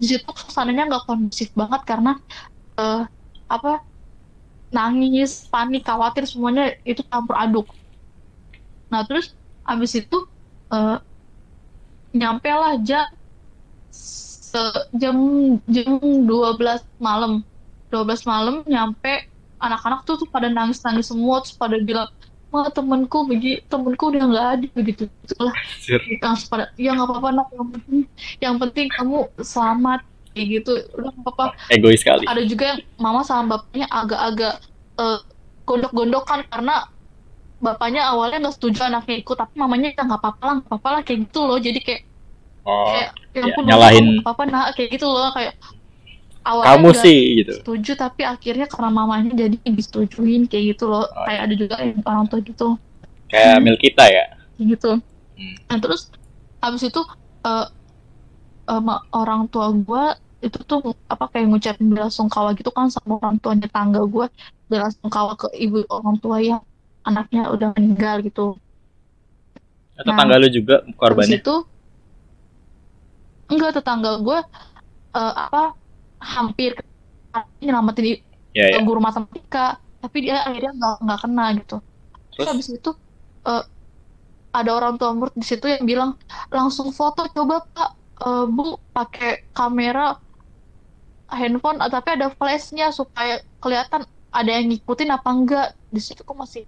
Di 0.00 0.06
situ 0.12 0.28
suasananya 0.40 0.82
nggak 0.92 1.04
kondusif 1.08 1.48
banget 1.56 1.80
karena 1.90 2.10
eh, 2.80 3.02
apa 3.54 3.70
nangis, 4.76 5.30
panik, 5.52 5.82
khawatir 5.88 6.24
semuanya 6.30 6.64
itu 6.90 7.02
campur 7.10 7.36
aduk. 7.44 7.66
Nah 8.92 9.02
terus 9.08 9.26
abis 9.64 9.92
itu 10.00 10.16
eh, 10.74 10.96
nyampe 12.14 12.50
lah 12.60 12.72
jam 12.88 13.06
se- 13.90 14.84
jam 15.02 15.16
jam 15.74 15.90
12 16.28 16.80
malam 17.08 17.32
12 17.90 18.22
malam 18.32 18.54
nyampe 18.68 19.12
anak-anak 19.64 20.00
tuh, 20.08 20.16
tuh 20.20 20.28
pada 20.34 20.48
nangis-nangis 20.52 21.06
semua 21.10 21.40
terus 21.42 21.56
pada 21.56 21.76
bilang 21.80 22.08
wah 22.54 22.70
temenku 22.70 23.26
begitu 23.26 23.58
temenku 23.66 24.14
udah 24.14 24.22
nggak 24.30 24.46
ada 24.54 24.66
begitu 24.70 25.04
Anjir. 25.42 25.98
langsung 26.22 26.48
pada 26.54 26.70
ya 26.78 26.94
nggak 26.94 27.08
apa-apa 27.10 27.28
nak 27.34 27.48
yang 27.50 27.68
penting 27.74 28.00
yang 28.38 28.56
penting 28.62 28.86
kamu 28.94 29.18
selamat 29.42 30.00
kayak 30.30 30.46
gitu 30.54 30.72
udah 30.94 31.10
nggak 31.10 31.24
apa-apa 31.26 31.44
Egois 31.74 31.98
sekali. 31.98 32.22
ada 32.30 32.42
juga 32.46 32.64
yang 32.70 32.80
mama 32.96 33.26
sama 33.26 33.58
bapaknya 33.58 33.86
agak-agak 33.90 34.54
eh, 35.02 35.18
gondok-gondokan 35.66 36.40
karena 36.46 36.74
bapaknya 37.58 38.02
awalnya 38.06 38.38
nggak 38.46 38.54
setuju 38.54 38.86
anaknya 38.86 39.16
ikut 39.18 39.34
tapi 39.34 39.54
mamanya 39.58 39.88
ya 39.90 40.02
nggak 40.06 40.20
apa-apa 40.22 40.42
lah 40.46 40.54
nggak 40.62 40.68
apa-apa 40.70 40.88
lah 40.94 41.00
kayak 41.02 41.18
gitu 41.26 41.40
loh 41.42 41.58
jadi 41.58 41.80
kayak 41.82 42.02
Oh, 42.64 42.88
kayak 42.88 43.12
ya 43.36 43.40
ya, 43.44 43.44
ampun 43.52 43.64
nyalahin. 43.68 44.06
apa 44.24 44.30
apa 44.32 44.42
nah 44.48 44.64
kayak 44.72 44.96
gitu 44.96 45.04
loh 45.04 45.28
kayak 45.36 45.52
awalnya 46.44 46.76
kamu 46.76 46.90
sih 47.02 47.18
gitu. 47.42 47.52
setuju 47.56 47.90
tapi 48.02 48.22
akhirnya 48.32 48.66
karena 48.72 48.90
mamanya 49.00 49.30
jadi 49.42 49.56
disetujuin 49.78 50.42
kayak 50.50 50.64
gitu 50.76 50.84
loh 50.92 51.04
Oh, 51.08 51.24
kayak 51.26 51.40
ada 51.48 51.54
juga 51.62 51.74
yang 51.80 52.00
orang 52.04 52.24
tua 52.30 52.40
gitu 52.44 52.66
Kayak 53.30 53.56
mil 53.64 53.76
kita 53.80 54.04
ya. 54.08 54.24
gitu 54.70 54.90
Hmm. 55.34 55.54
nah 55.68 55.78
terus 55.82 56.02
habis 56.64 56.82
itu 56.86 57.00
eh, 58.70 58.80
ma- 58.86 59.04
orang 59.20 59.42
tua 59.52 59.66
gua 59.86 60.02
itu 60.44 60.58
tuh 60.70 60.78
apa 61.12 61.24
kayak 61.32 61.46
ngucapin 61.48 61.88
bela 61.94 62.08
sungkawa 62.12 62.48
gitu 62.58 62.70
kan 62.76 62.86
sama 62.92 63.12
orang 63.20 63.36
tuanya 63.42 63.68
tangga 63.74 64.00
gua 64.14 64.26
bela 64.70 64.88
sungkawa 65.00 65.32
ke 65.40 65.46
ibu 65.64 65.76
orang 65.88 66.16
tua 66.22 66.36
yang 66.48 66.60
anaknya 67.08 67.40
udah 67.54 67.68
meninggal 67.76 68.16
gitu 68.26 68.40
Atau 69.94 70.10
Nah, 70.10 70.18
tangga 70.18 70.36
lu 70.42 70.48
juga 70.50 70.76
korbannya. 70.98 71.38
itu 71.38 71.54
enggak 73.52 73.70
tetangga 73.76 74.10
gue 74.26 74.38
eh, 75.18 75.32
apa 75.44 75.62
hampir 76.24 76.72
nyelamatin 77.60 78.04
Ya 78.54 78.70
ya. 78.70 78.78
guru 78.86 79.02
matematika 79.02 79.82
tapi 79.98 80.16
dia 80.30 80.38
akhirnya 80.46 80.72
nggak 80.78 80.94
nggak 81.04 81.20
kena 81.26 81.44
gitu. 81.58 81.76
Terus? 82.34 82.46
habis 82.50 82.68
itu 82.70 82.90
eh, 83.50 83.64
ada 84.54 84.70
orang 84.78 84.94
tua 85.00 85.10
murid 85.18 85.34
di 85.34 85.46
situ 85.46 85.66
yang 85.66 85.82
bilang 85.82 86.10
langsung 86.50 86.88
foto 86.94 87.26
coba 87.34 87.66
pak. 87.74 87.90
Eh, 88.24 88.44
bu 88.46 88.78
pakai 88.94 89.50
kamera 89.50 90.14
handphone 91.28 91.82
ah, 91.82 91.90
tapi 91.90 92.14
ada 92.14 92.30
flashnya 92.30 92.94
supaya 92.94 93.42
kelihatan 93.58 94.06
ada 94.30 94.50
yang 94.50 94.70
ngikutin 94.70 95.10
apa 95.10 95.28
enggak. 95.34 95.68
Di 95.90 96.00
situ 96.02 96.22
kok 96.22 96.36
masih 96.38 96.62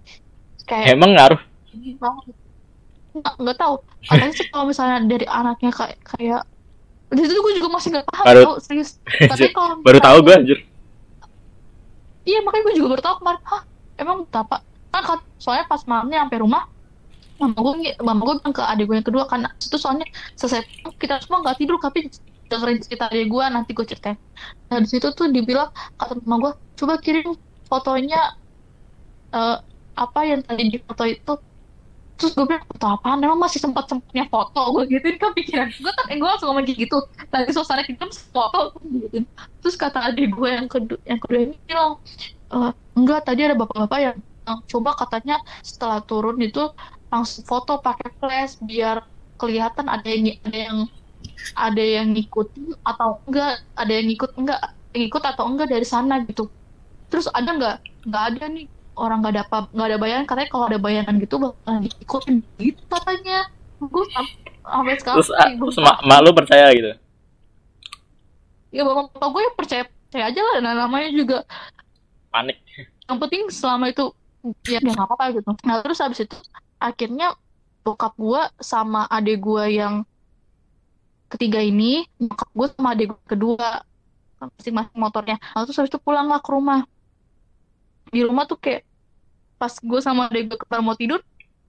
kayak 0.67 0.91
Emang 0.91 1.15
ngaruh? 1.15 1.39
nggak 3.15 3.33
nggak 3.41 3.57
tahu. 3.57 3.75
Katanya 4.05 4.33
sih 4.35 4.47
kalau 4.51 4.65
misalnya 4.69 4.97
dari 5.07 5.25
anaknya 5.27 5.71
kayak 5.73 5.97
kayak 6.03 6.41
di 7.07 7.21
situ 7.23 7.39
gue 7.39 7.53
juga 7.55 7.69
masih 7.71 7.89
nggak 7.95 8.05
paham 8.05 8.25
Baru- 8.25 8.45
tau, 8.45 8.55
serius. 8.59 8.99
Tapi 9.31 9.47
kalau 9.51 9.79
Baru 9.79 9.99
tahu 9.99 10.17
gue 10.21 10.33
anjir. 10.35 10.59
iya 12.23 12.43
makanya 12.43 12.63
gue 12.67 12.75
juga 12.75 12.87
baru 12.91 13.03
tahu 13.03 13.15
kemarin 13.23 13.41
hah 13.47 13.61
emang 13.95 14.17
betapa 14.27 14.59
kan 14.91 15.03
kat- 15.03 15.27
soalnya 15.39 15.65
pas 15.65 15.81
malamnya 15.87 16.27
sampai 16.27 16.39
rumah 16.43 16.63
mama 17.37 17.55
gue 17.55 17.73
mama 18.01 18.21
gue 18.25 18.35
bilang 18.41 18.51
ke 18.51 18.63
adik 18.65 18.85
gue 18.85 18.95
yang 18.97 19.07
kedua 19.07 19.23
kan 19.23 19.47
itu 19.55 19.77
soalnya 19.79 20.03
selesai 20.35 20.65
kita 20.97 21.23
semua 21.23 21.39
nggak 21.39 21.57
tidur 21.57 21.79
tapi 21.79 22.11
dengerin 22.47 22.79
cerita 22.83 23.07
adik 23.07 23.27
gue 23.27 23.43
nanti 23.47 23.71
gue 23.71 23.85
ceritain. 23.85 24.15
Nah 24.67 24.79
di 24.79 24.87
situ 24.87 25.07
tuh 25.11 25.27
dibilang 25.27 25.67
kata 25.95 26.19
mama 26.23 26.35
gue 26.41 26.53
coba 26.75 26.99
kirim 26.99 27.35
fotonya 27.63 28.35
eh, 29.31 29.57
apa 29.95 30.19
yang 30.23 30.43
tadi 30.43 30.63
di 30.67 30.79
foto 30.79 31.03
itu 31.03 31.33
terus 32.17 32.33
gue 32.35 32.45
bilang 32.49 32.65
foto 32.65 32.85
apaan? 32.97 33.19
Emang 33.23 33.39
masih 33.39 33.59
sempat 33.61 33.85
sempatnya 33.89 34.25
foto? 34.33 34.59
Gue 34.73 34.83
gituin 34.91 35.17
kan 35.21 35.31
pikiran 35.37 35.67
gue 35.69 35.91
kan 35.93 36.05
gue 36.09 36.27
langsung 36.27 36.47
ngomong 36.51 36.65
gitu. 36.67 36.97
Tadi 37.31 37.49
suasana 37.55 37.83
kita 37.85 38.05
foto 38.33 38.73
gituin. 38.83 39.23
Terus 39.61 39.75
kata 39.77 39.99
adik 40.11 40.33
gue 40.33 40.49
yang 40.49 40.67
kedua 40.69 40.99
yang 41.05 41.19
kedua 41.23 41.39
ini 41.45 41.55
bilang 41.69 41.91
"Eh, 42.53 42.71
enggak 42.97 43.19
tadi 43.27 43.41
ada 43.45 43.55
bapak-bapak 43.59 43.99
yang 44.01 44.17
yang 44.47 44.59
coba 44.71 44.89
katanya 44.95 45.35
setelah 45.61 45.99
turun 46.07 46.37
itu 46.39 46.61
langsung 47.11 47.43
foto 47.47 47.79
pakai 47.83 48.09
flash 48.19 48.53
biar 48.63 49.03
kelihatan 49.39 49.85
ada 49.91 50.07
yang 50.07 50.39
ada 50.47 50.57
yang 50.57 50.77
ada 51.55 51.83
yang 51.83 52.07
ngikutin 52.15 52.65
atau 52.87 53.09
enggak 53.27 53.49
ada 53.75 53.91
yang 53.91 54.05
ngikut 54.09 54.31
enggak 54.39 54.59
ngikut 54.95 55.23
atau 55.23 55.43
enggak 55.49 55.67
dari 55.73 55.87
sana 55.87 56.13
gitu. 56.27 56.49
Terus 57.11 57.27
ada 57.31 57.49
nggak 57.57 57.75
nggak 58.07 58.23
ada 58.35 58.43
nih 58.55 58.65
orang 58.97 59.21
nggak 59.21 59.33
ada 59.37 59.43
nggak 59.71 59.87
ada 59.93 59.97
bayangan 60.01 60.25
katanya 60.25 60.49
kalau 60.49 60.65
ada 60.65 60.79
bayangan 60.81 61.15
gitu 61.21 61.35
bakalan 61.37 61.85
diikutin 61.85 62.35
gitu 62.57 62.81
katanya. 62.89 63.39
Gue 63.77 64.03
sam- 64.09 64.35
sampai 64.65 64.97
sekarang 64.97 65.17
Terus, 65.21 65.29
sih 65.29 65.53
terus 65.61 65.77
mak, 65.79 65.97
mak 66.01 66.19
lu 66.25 66.31
percaya 66.33 66.67
gitu? 66.73 66.91
ya 68.67 68.83
bapak 68.83 69.15
bapak 69.15 69.29
gue 69.31 69.41
ya 69.41 69.51
percaya 69.55 69.83
percaya 69.87 70.25
aja 70.33 70.41
lah. 70.43 70.55
Nah, 70.65 70.73
namanya 70.75 71.09
juga 71.13 71.37
Panik. 72.33 72.57
yang 73.07 73.17
penting 73.21 73.41
selama 73.53 73.93
itu 73.93 74.11
ya 74.67 74.81
ya 74.81 74.91
nggak 74.91 75.07
apa-apa 75.07 75.25
gitu. 75.37 75.51
Nah 75.63 75.75
terus 75.85 75.99
habis 76.01 76.19
itu 76.25 76.37
akhirnya 76.77 77.37
bokap 77.85 78.13
gue 78.19 78.41
sama 78.59 79.07
adik 79.07 79.39
gue 79.39 79.79
yang 79.79 80.03
ketiga 81.27 81.59
ini 81.63 82.07
bokap 82.19 82.49
gue 82.51 82.67
sama 82.75 82.89
adik 82.95 83.07
gue 83.13 83.23
kedua 83.27 83.69
masing-masing 84.37 84.97
motornya. 84.97 85.37
Nah 85.55 85.63
terus 85.63 85.77
habis 85.77 85.91
itu 85.91 85.99
pulang 86.01 86.27
lah 86.27 86.41
ke 86.41 86.49
rumah. 86.51 86.81
Di 88.07 88.23
rumah 88.23 88.47
tuh 88.47 88.55
kayak 88.59 88.86
pas 89.57 89.73
gue 89.73 89.99
sama 90.01 90.29
adik 90.29 90.53
gue 90.53 90.57
baru 90.69 90.85
mau 90.85 90.93
tidur 90.93 91.21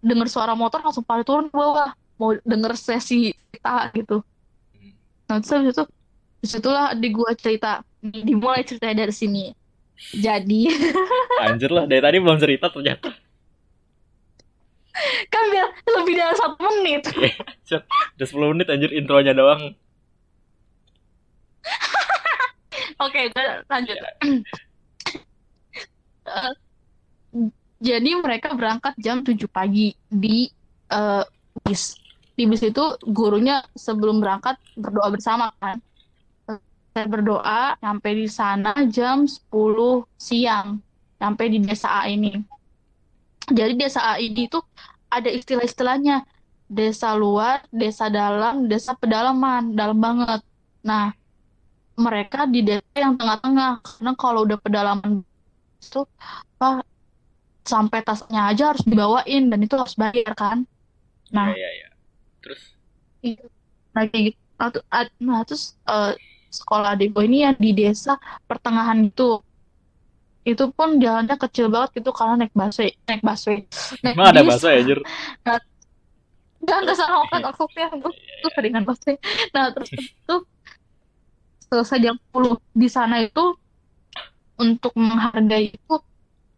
denger 0.05 0.29
suara 0.31 0.55
motor 0.55 0.85
langsung 0.85 1.03
pada 1.03 1.25
turun 1.27 1.49
ke 1.51 1.57
bawah 1.57 1.91
mau 2.21 2.37
denger 2.45 2.77
sesi 2.77 3.33
cerita 3.33 3.91
gitu. 3.95 4.17
Nah 5.27 5.41
terus 5.41 5.53
habis 5.55 5.75
itu 5.75 5.85
di 6.39 6.47
situlah 6.47 6.85
adik 6.95 7.13
gue 7.17 7.31
cerita 7.35 7.83
dimulai 8.05 8.63
ceritanya 8.63 9.07
dari 9.07 9.15
sini. 9.15 9.45
Jadi 10.15 10.71
Anjir 11.43 11.71
lah, 11.75 11.91
dari 11.91 11.99
tadi 11.99 12.17
belum 12.23 12.39
cerita 12.39 12.71
ternyata. 12.71 13.11
kan 15.31 15.45
biar 15.55 15.69
lebih 15.95 16.15
dari 16.19 16.35
satu 16.35 16.59
menit. 16.59 17.07
Udah 18.19 18.27
10 18.27 18.53
menit 18.55 18.67
anjir 18.67 18.91
intronya 18.91 19.31
doang. 19.31 19.75
oke 22.99 23.21
gue 23.31 23.47
lanjut. 23.67 23.97
Eh, 26.29 26.53
jadi 27.79 28.11
mereka 28.19 28.59
berangkat 28.59 28.99
jam 28.99 29.23
7 29.23 29.39
pagi 29.47 29.95
di 30.11 30.51
eh, 30.91 31.25
bis. 31.63 31.95
Di 32.35 32.47
bis 32.47 32.63
itu 32.63 32.85
gurunya 33.07 33.63
sebelum 33.75 34.19
berangkat 34.19 34.59
berdoa 34.75 35.09
bersama 35.15 35.55
kan. 35.63 35.79
Saya 36.95 37.07
berdoa 37.07 37.79
sampai 37.79 38.13
di 38.19 38.27
sana 38.27 38.75
jam 38.91 39.27
10 39.27 39.47
siang 40.19 40.83
sampai 41.19 41.47
di 41.55 41.59
desa 41.63 42.03
A 42.03 42.11
ini. 42.11 42.35
Jadi 43.47 43.73
desa 43.79 44.15
A 44.15 44.19
ini 44.19 44.51
itu 44.51 44.59
ada 45.09 45.31
istilah-istilahnya 45.31 46.27
desa 46.69 47.15
luar, 47.15 47.63
desa 47.71 48.11
dalam, 48.11 48.67
desa 48.67 48.99
pedalaman, 48.99 49.73
dalam 49.73 49.99
banget. 49.99 50.43
Nah, 50.83 51.15
mereka 51.99 52.47
di 52.47 52.63
desa 52.63 52.95
yang 52.95 53.15
tengah-tengah 53.19 53.83
karena 53.83 54.13
kalau 54.15 54.47
udah 54.47 54.59
pedalaman 54.63 55.23
itu 55.79 56.03
apa 56.59 56.83
sampai 57.75 58.01
tasnya 58.07 58.41
aja 58.51 58.63
harus 58.73 58.83
dibawain 58.89 59.43
dan 59.53 59.59
itu 59.67 59.75
harus 59.77 59.95
bayar 60.03 60.33
kan. 60.33 60.59
Nah, 61.37 61.53
Iya, 61.53 61.59
iya, 61.61 61.71
iya. 61.79 61.89
Terus? 62.43 62.63
Nah 63.95 64.03
kayak 64.09 64.25
gitu. 64.33 64.39
Nah, 64.59 64.69
tu- 64.75 64.87
a- 64.91 65.17
nah, 65.23 65.41
terus 65.47 65.65
eh, 65.87 66.13
sekolah 66.49 66.97
adik 66.97 67.09
gue 67.15 67.25
ini 67.29 67.39
yang 67.47 67.57
di 67.61 67.71
desa 67.77 68.17
pertengahan 68.49 68.99
itu 69.07 69.39
itu 70.49 70.65
pun 70.73 70.97
jalannya 70.97 71.37
kecil 71.37 71.69
banget 71.69 72.01
gitu 72.01 72.11
karena 72.17 72.35
naik 72.41 72.53
busway 72.57 72.89
naik 73.05 73.21
busway. 73.21 73.59
Naik 74.01 74.15
Emang 74.17 74.29
ada 74.33 74.41
bahasa 74.49 74.69
ya, 74.73 74.81
Jur? 74.89 74.99
Gak 76.65 76.77
ada 76.85 76.93
sama 76.99 77.23
kan 77.31 77.41
maksudnya 77.47 77.87
gue 78.03 78.13
tuh 78.43 78.51
seringan 78.55 78.83
busway 78.89 79.15
nah 79.55 79.71
terus 79.71 79.91
itu 79.95 80.35
selesai 81.69 81.99
jam 82.05 82.17
10 82.19 82.57
di 82.75 82.89
sana 82.91 83.17
itu 83.23 83.45
untuk 84.59 84.93
menghargai 84.99 85.71
itu 85.77 85.95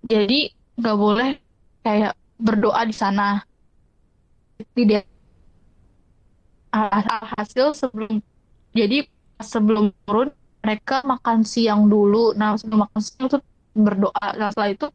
jadi 0.08 0.40
nggak 0.80 0.96
boleh 0.96 1.30
kayak 1.84 2.12
berdoa 2.40 2.80
di 2.88 2.96
sana. 2.96 3.44
Tidak. 4.76 5.04
Hasil 7.36 7.74
sebelum 7.76 8.22
jadi 8.72 9.04
sebelum 9.42 9.90
turun 10.06 10.30
mereka 10.64 11.02
makan 11.04 11.44
siang 11.44 11.88
dulu. 11.88 12.32
Nah 12.36 12.56
sebelum 12.56 12.88
makan 12.88 13.00
siang 13.00 13.26
itu 13.28 13.38
berdoa. 13.76 14.26
Nah 14.36 14.48
setelah 14.52 14.70
itu 14.72 14.86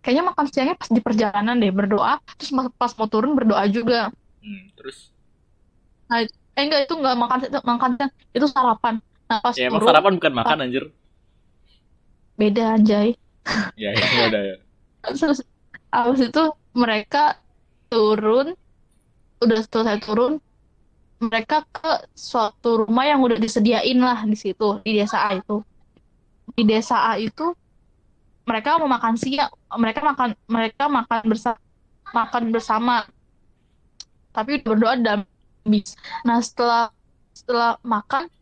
kayaknya 0.00 0.24
makan 0.32 0.46
siangnya 0.48 0.76
pas 0.80 0.88
di 0.88 1.00
perjalanan 1.04 1.56
deh 1.60 1.72
berdoa. 1.72 2.20
Terus 2.40 2.50
pas 2.76 2.92
mau 2.96 3.08
turun 3.08 3.36
berdoa 3.36 3.64
juga. 3.68 4.08
Hmm, 4.40 4.62
terus? 4.78 5.12
Eh 6.10 6.26
enggak 6.64 6.88
itu 6.88 6.94
enggak 6.96 7.16
makan 7.18 7.38
makan 7.64 7.90
siang. 7.98 8.10
Itu 8.32 8.46
sarapan. 8.48 8.94
Nah 9.28 9.38
pas 9.44 9.54
ya 9.56 9.68
turun 9.68 9.86
sarapan 9.86 10.12
bukan 10.16 10.32
makan 10.32 10.58
anjir. 10.64 10.84
beda 12.40 12.80
anjay. 12.80 13.12
Ya, 13.80 13.90
ya, 13.96 14.04
ya 14.04 14.22
udah 14.28 14.42
ya. 14.44 14.56
Terus 15.04 15.40
abis 15.90 16.30
itu 16.30 16.44
mereka 16.76 17.36
turun 17.90 18.54
udah 19.40 19.58
selesai 19.66 19.98
turun 20.04 20.38
mereka 21.20 21.68
ke 21.68 22.08
suatu 22.16 22.88
rumah 22.88 23.04
yang 23.04 23.20
udah 23.20 23.36
disediain 23.36 24.00
lah 24.00 24.24
di 24.24 24.32
situ 24.32 24.80
di 24.80 24.96
desa 24.96 25.28
A 25.28 25.36
itu. 25.36 25.60
Di 26.56 26.64
desa 26.64 27.12
A 27.12 27.20
itu 27.20 27.52
mereka 28.48 28.80
mau 28.80 28.88
makan 28.88 29.20
siang 29.20 29.52
mereka 29.76 30.00
makan 30.00 30.32
mereka 30.48 30.88
makan 30.88 31.22
bersama 31.28 31.60
makan 32.16 32.42
bersama. 32.48 32.96
Tapi 34.32 34.64
berdoa 34.64 34.96
dalam 34.96 35.28
bis 35.68 35.92
nah 36.24 36.40
setelah 36.40 36.88
setelah 37.36 37.76
makan 37.84 38.32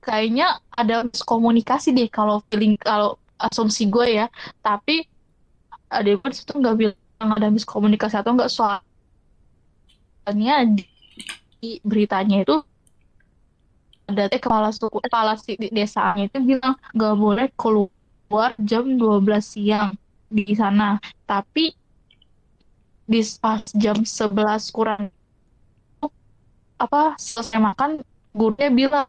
kayaknya 0.00 0.56
ada 0.72 1.04
miskomunikasi 1.04 1.92
deh 1.92 2.08
kalau 2.08 2.40
feeling 2.48 2.80
kalau 2.80 3.20
asumsi 3.36 3.84
gue 3.84 4.24
ya. 4.24 4.26
Tapi 4.64 5.04
ada 5.88 6.08
gue 6.08 6.28
di 6.28 6.36
situ 6.36 6.52
nggak 6.52 6.76
bilang 6.76 6.96
ada 7.18 7.48
miskomunikasi 7.50 8.16
atau 8.20 8.32
nggak 8.36 8.52
soalnya 8.52 8.82
di, 10.68 11.80
beritanya 11.82 12.44
itu 12.44 12.62
ada 14.08 14.24
teh 14.32 14.40
kepala 14.40 14.72
suku 14.72 15.04
kepala 15.04 15.36
si 15.36 15.52
desanya 15.68 16.24
itu 16.28 16.40
bilang 16.40 16.76
nggak 16.96 17.14
boleh 17.16 17.46
keluar 17.60 18.56
jam 18.56 18.96
12 18.96 19.20
siang 19.44 19.92
di 20.32 20.52
sana. 20.56 20.96
Tapi 21.28 21.72
di 23.08 23.20
pas 23.40 23.64
jam 23.72 24.04
11 24.04 24.72
kurang 24.72 25.08
apa 26.78 27.18
selesai 27.18 27.58
makan 27.58 27.90
gurunya 28.36 28.70
bilang 28.70 29.08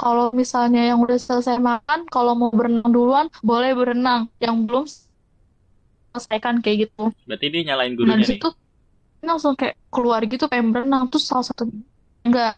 kalau 0.00 0.26
misalnya 0.40 0.80
yang 0.90 0.98
udah 1.04 1.18
selesai 1.26 1.56
makan, 1.70 2.00
kalau 2.14 2.32
mau 2.40 2.50
berenang 2.58 2.90
duluan, 2.96 3.26
boleh 3.48 3.70
berenang. 3.78 4.20
Yang 4.44 4.56
belum 4.66 4.84
selesaikan 6.12 6.54
kayak 6.64 6.76
gitu. 6.88 7.02
Berarti 7.28 7.46
dia 7.52 7.62
nyalain 7.68 7.92
Nah, 7.94 7.96
gurunya 7.98 8.20
di 8.20 8.24
nih. 8.24 8.30
situ 8.40 8.48
langsung 9.28 9.54
kayak 9.60 9.76
keluar 9.94 10.20
gitu 10.32 10.44
pengen 10.50 10.68
berenang. 10.74 11.02
Terus 11.10 11.24
salah 11.30 11.46
satu 11.48 11.64
enggak 12.26 12.50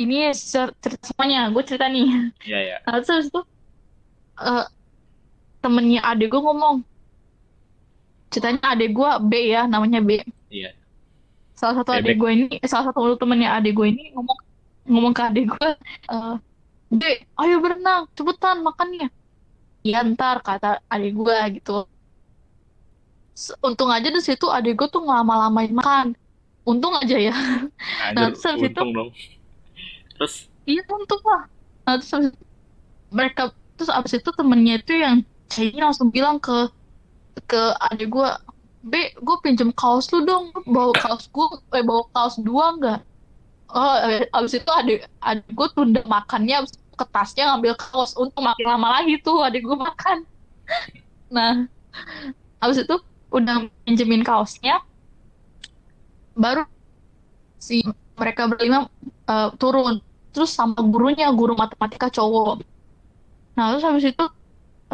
ini 0.00 0.14
cer- 0.34 0.74
cerita 0.82 1.04
semuanya, 1.10 1.40
gue 1.54 1.62
cerita 1.68 1.86
nih. 1.92 2.04
Iya, 2.46 2.58
ya. 2.68 2.76
Nah, 2.86 2.98
terus 3.04 3.26
itu 3.30 3.40
eh, 4.40 4.64
temennya 5.62 6.00
adek 6.10 6.28
gue 6.32 6.40
ngomong, 6.46 6.76
ceritanya 8.30 8.62
adek 8.74 8.90
gue 8.98 9.10
B 9.30 9.32
ya, 9.54 9.60
namanya 9.72 10.00
B. 10.08 10.10
Iya. 10.50 10.72
Salah 11.58 11.74
satu 11.78 11.90
adek 11.98 12.14
gue 12.20 12.30
ini, 12.34 12.44
eh, 12.64 12.68
salah 12.72 12.86
satu 12.90 13.00
temennya 13.20 13.48
adek 13.56 13.72
gue 13.78 13.86
ini 13.92 14.02
ngomong 14.16 14.38
ngomong 14.90 15.12
ke 15.16 15.22
adek 15.28 15.44
gue, 15.52 15.68
eh, 16.12 16.32
Dek, 16.92 17.24
ayo 17.40 17.56
berenang, 17.64 18.04
cepetan 18.12 18.60
makannya. 18.60 19.08
Iya 19.82 20.04
ntar 20.12 20.44
kata 20.44 20.84
adik 20.92 21.16
gue 21.16 21.36
gitu. 21.58 21.88
Untung 23.64 23.88
aja 23.88 24.12
di 24.12 24.20
situ 24.20 24.46
adik 24.46 24.76
gue 24.76 24.88
tuh 24.92 25.02
ngelama-lamain 25.02 25.72
makan. 25.72 26.06
Untung 26.68 26.94
aja 26.94 27.16
ya. 27.18 27.34
Nah, 28.12 28.28
Anjir, 28.28 28.36
terus 28.36 28.44
habis 28.44 28.70
itu- 28.70 28.92
dong. 28.92 29.10
Terus 30.20 30.34
Iya 30.62 30.82
untung 30.86 31.22
lah. 31.26 31.42
Nah, 31.82 31.94
terus 31.98 32.10
habis- 32.14 32.38
mereka 33.10 33.42
terus 33.74 33.90
abis 33.90 34.12
itu 34.14 34.30
temennya 34.30 34.78
itu 34.78 34.92
yang 34.94 35.16
ceweknya 35.50 35.90
langsung 35.90 36.12
bilang 36.12 36.38
ke 36.38 36.70
ke 37.48 37.60
adik 37.90 38.12
gue, 38.12 38.28
B, 38.84 38.92
gue 39.16 39.36
pinjem 39.42 39.72
kaos 39.74 40.06
lu 40.12 40.22
dong, 40.22 40.52
bawa 40.68 40.92
kaos 40.94 41.26
gue, 41.26 41.46
eh 41.72 41.82
bawa 41.82 42.04
kaos 42.12 42.36
dua 42.38 42.76
nggak? 42.78 43.00
Oh, 43.72 43.96
eh, 44.06 44.28
abis 44.30 44.60
itu 44.60 44.68
adik 44.70 45.08
adik 45.18 45.48
gue 45.50 45.68
tunda 45.72 46.04
makannya, 46.04 46.60
abis 46.62 46.76
itu 46.76 46.81
ke 47.02 47.06
tasnya 47.14 47.44
ngambil 47.52 47.74
kaos, 47.82 48.14
untuk 48.14 48.40
makin 48.46 48.66
lama 48.72 48.88
lagi 49.02 49.18
tuh 49.26 49.42
adik 49.46 49.62
gue 49.66 49.78
makan. 49.78 50.18
Nah, 51.32 51.64
abis 52.60 52.84
itu 52.84 52.96
udah 53.32 53.64
pinjemin 53.88 54.20
kaosnya, 54.20 54.84
baru 56.36 56.62
si 57.60 57.82
mereka 58.20 58.42
berlima 58.50 58.78
eh, 59.30 59.50
turun. 59.60 60.00
Terus 60.32 60.50
sama 60.56 60.80
gurunya 60.92 61.28
guru 61.38 61.52
matematika 61.56 62.08
cowok. 62.16 62.64
Nah 63.56 63.64
terus 63.72 63.84
habis 63.88 64.04
itu 64.12 64.24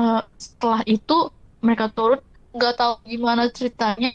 eh, 0.00 0.20
setelah 0.38 0.80
itu 0.86 1.16
mereka 1.64 1.86
turun 1.96 2.20
nggak 2.56 2.74
tahu 2.78 2.92
gimana 3.12 3.42
ceritanya. 3.56 4.10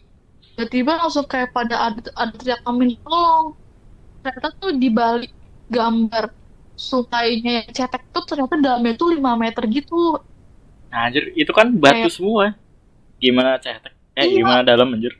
Tiba-tiba 0.55 0.91
langsung 1.01 1.25
kayak 1.31 1.49
pada 1.57 1.75
ada 1.89 1.99
ada 2.21 2.33
teriakan 2.39 2.73
minta 2.79 2.97
tolong! 3.05 3.45
Ternyata 4.23 4.49
tuh 4.61 4.71
di 4.81 4.89
balik 4.93 5.31
gambar 5.71 6.25
sungainya 6.75 7.69
cetek 7.69 8.03
tuh 8.09 8.23
ternyata 8.25 8.57
dalamnya 8.57 8.93
tuh 8.95 9.13
5 9.13 9.33
meter 9.35 9.63
gitu 9.67 10.17
Nah, 10.87 11.09
anjir, 11.09 11.33
itu 11.33 11.49
kan 11.49 11.73
batu 11.73 12.05
Kayak- 12.05 12.13
semua. 12.13 12.45
Gimana 13.17 13.57
cetek? 13.57 13.97
Eh, 14.13 14.29
Iya. 14.29 14.45
gimana 14.45 14.61
dalam 14.61 14.93
anjir? 14.93 15.13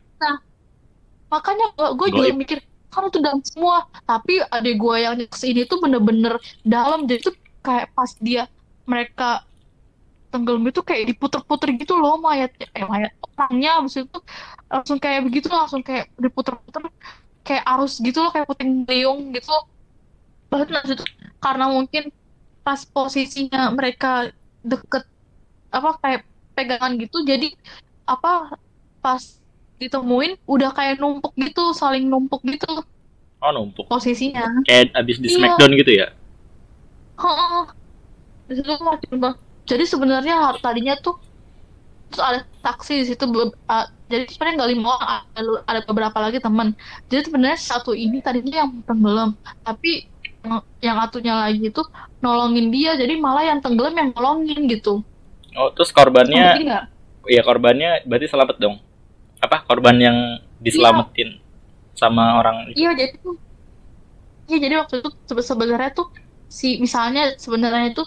makanya 1.30 1.66
gue 1.98 2.08
juga 2.14 2.30
mikir 2.30 2.62
kan 2.94 3.10
itu 3.10 3.18
dalam 3.18 3.42
semua 3.42 3.90
tapi 4.06 4.38
adik 4.38 4.78
gue 4.78 4.96
yang 5.02 5.18
di 5.18 5.26
sini 5.34 5.66
tuh 5.66 5.82
bener-bener 5.82 6.38
dalam 6.62 7.10
jadi 7.10 7.26
tuh 7.26 7.34
kayak 7.60 7.90
pas 7.98 8.14
dia 8.22 8.46
mereka 8.86 9.42
tenggelam 10.30 10.62
itu 10.62 10.86
kayak 10.86 11.10
diputer-puter 11.10 11.74
gitu 11.74 11.98
loh 11.98 12.22
mayatnya 12.22 12.70
eh 12.78 12.86
mayat 12.86 13.18
orangnya 13.34 13.82
abis 13.82 14.06
itu 14.06 14.20
langsung 14.70 15.02
kayak 15.02 15.26
begitu 15.26 15.50
langsung 15.50 15.82
kayak 15.82 16.06
diputer-puter 16.22 16.86
kayak 17.42 17.66
arus 17.66 17.98
gitu 17.98 18.22
loh 18.22 18.30
kayak 18.30 18.46
puting 18.46 18.86
beliung 18.86 19.34
gitu 19.34 19.50
bahkan 19.50 19.73
itu 20.62 21.06
karena 21.42 21.66
mungkin 21.72 22.04
pas 22.64 22.86
posisinya 22.88 23.74
mereka 23.76 24.32
deket 24.64 25.04
apa 25.74 25.98
kayak 26.00 26.22
pegangan 26.54 26.96
gitu 27.02 27.26
jadi 27.26 27.52
apa 28.06 28.56
pas 29.04 29.20
ditemuin 29.82 30.40
udah 30.48 30.72
kayak 30.72 31.02
numpuk 31.02 31.34
gitu 31.36 31.74
saling 31.76 32.08
numpuk 32.08 32.40
gitu 32.46 32.86
Oh, 33.44 33.52
numpuk. 33.52 33.92
posisinya 33.92 34.64
Kayak 34.64 34.96
abis 34.96 35.20
di 35.20 35.28
Iya. 35.28 35.36
Smackdown 35.36 35.72
gitu 35.76 35.92
ya? 36.00 36.08
Heeh. 37.20 37.64
Di 38.48 38.54
situ 38.56 38.72
makin 38.80 39.20
bang. 39.20 39.36
Jadi 39.68 39.84
sebenarnya 39.84 40.36
tadinya 40.64 40.96
tuh 40.96 41.20
terus 42.08 42.24
ada 42.24 42.40
taksi 42.64 43.04
di 43.04 43.06
situ. 43.12 43.28
ah, 43.68 43.92
jadi 44.08 44.32
sebenarnya 44.32 44.56
nggak 44.64 44.72
lima 44.72 44.88
orang, 44.96 45.22
ada, 45.36 45.52
ada 45.68 45.80
beberapa 45.84 46.18
lagi 46.24 46.40
teman. 46.40 46.72
Jadi 47.12 47.22
sebenarnya 47.28 47.60
satu 47.60 47.92
ini 47.92 48.24
tadinya 48.24 48.64
yang 48.64 48.72
tenggelam, 48.88 49.36
tapi 49.60 50.08
yang, 50.84 50.98
atunya 51.00 51.34
lagi 51.34 51.72
itu 51.72 51.82
nolongin 52.20 52.68
dia. 52.70 53.00
Jadi 53.00 53.16
malah 53.18 53.48
yang 53.48 53.60
tenggelam 53.64 53.96
yang 53.96 54.10
nolongin 54.12 54.68
gitu. 54.68 55.02
Oh, 55.54 55.70
terus 55.72 55.94
korbannya, 55.94 56.58
Ngerti 56.58 56.64
nggak? 56.68 56.84
ya 57.30 57.42
korbannya 57.46 57.90
berarti 58.04 58.28
selamat 58.28 58.56
dong. 58.60 58.76
Apa? 59.40 59.64
Korban 59.64 59.96
yang 60.00 60.18
diselamatin 60.60 61.40
sama 61.94 62.40
orang 62.40 62.72
Iya 62.74 62.92
jadi. 62.96 63.16
Iya 64.44 64.58
jadi 64.60 64.76
waktu 64.84 64.96
itu 65.00 65.10
sebe- 65.24 65.46
sebenarnya 65.46 65.92
tuh 65.96 66.08
si 66.52 66.76
misalnya 66.80 67.36
sebenarnya 67.40 67.96
itu 67.96 68.04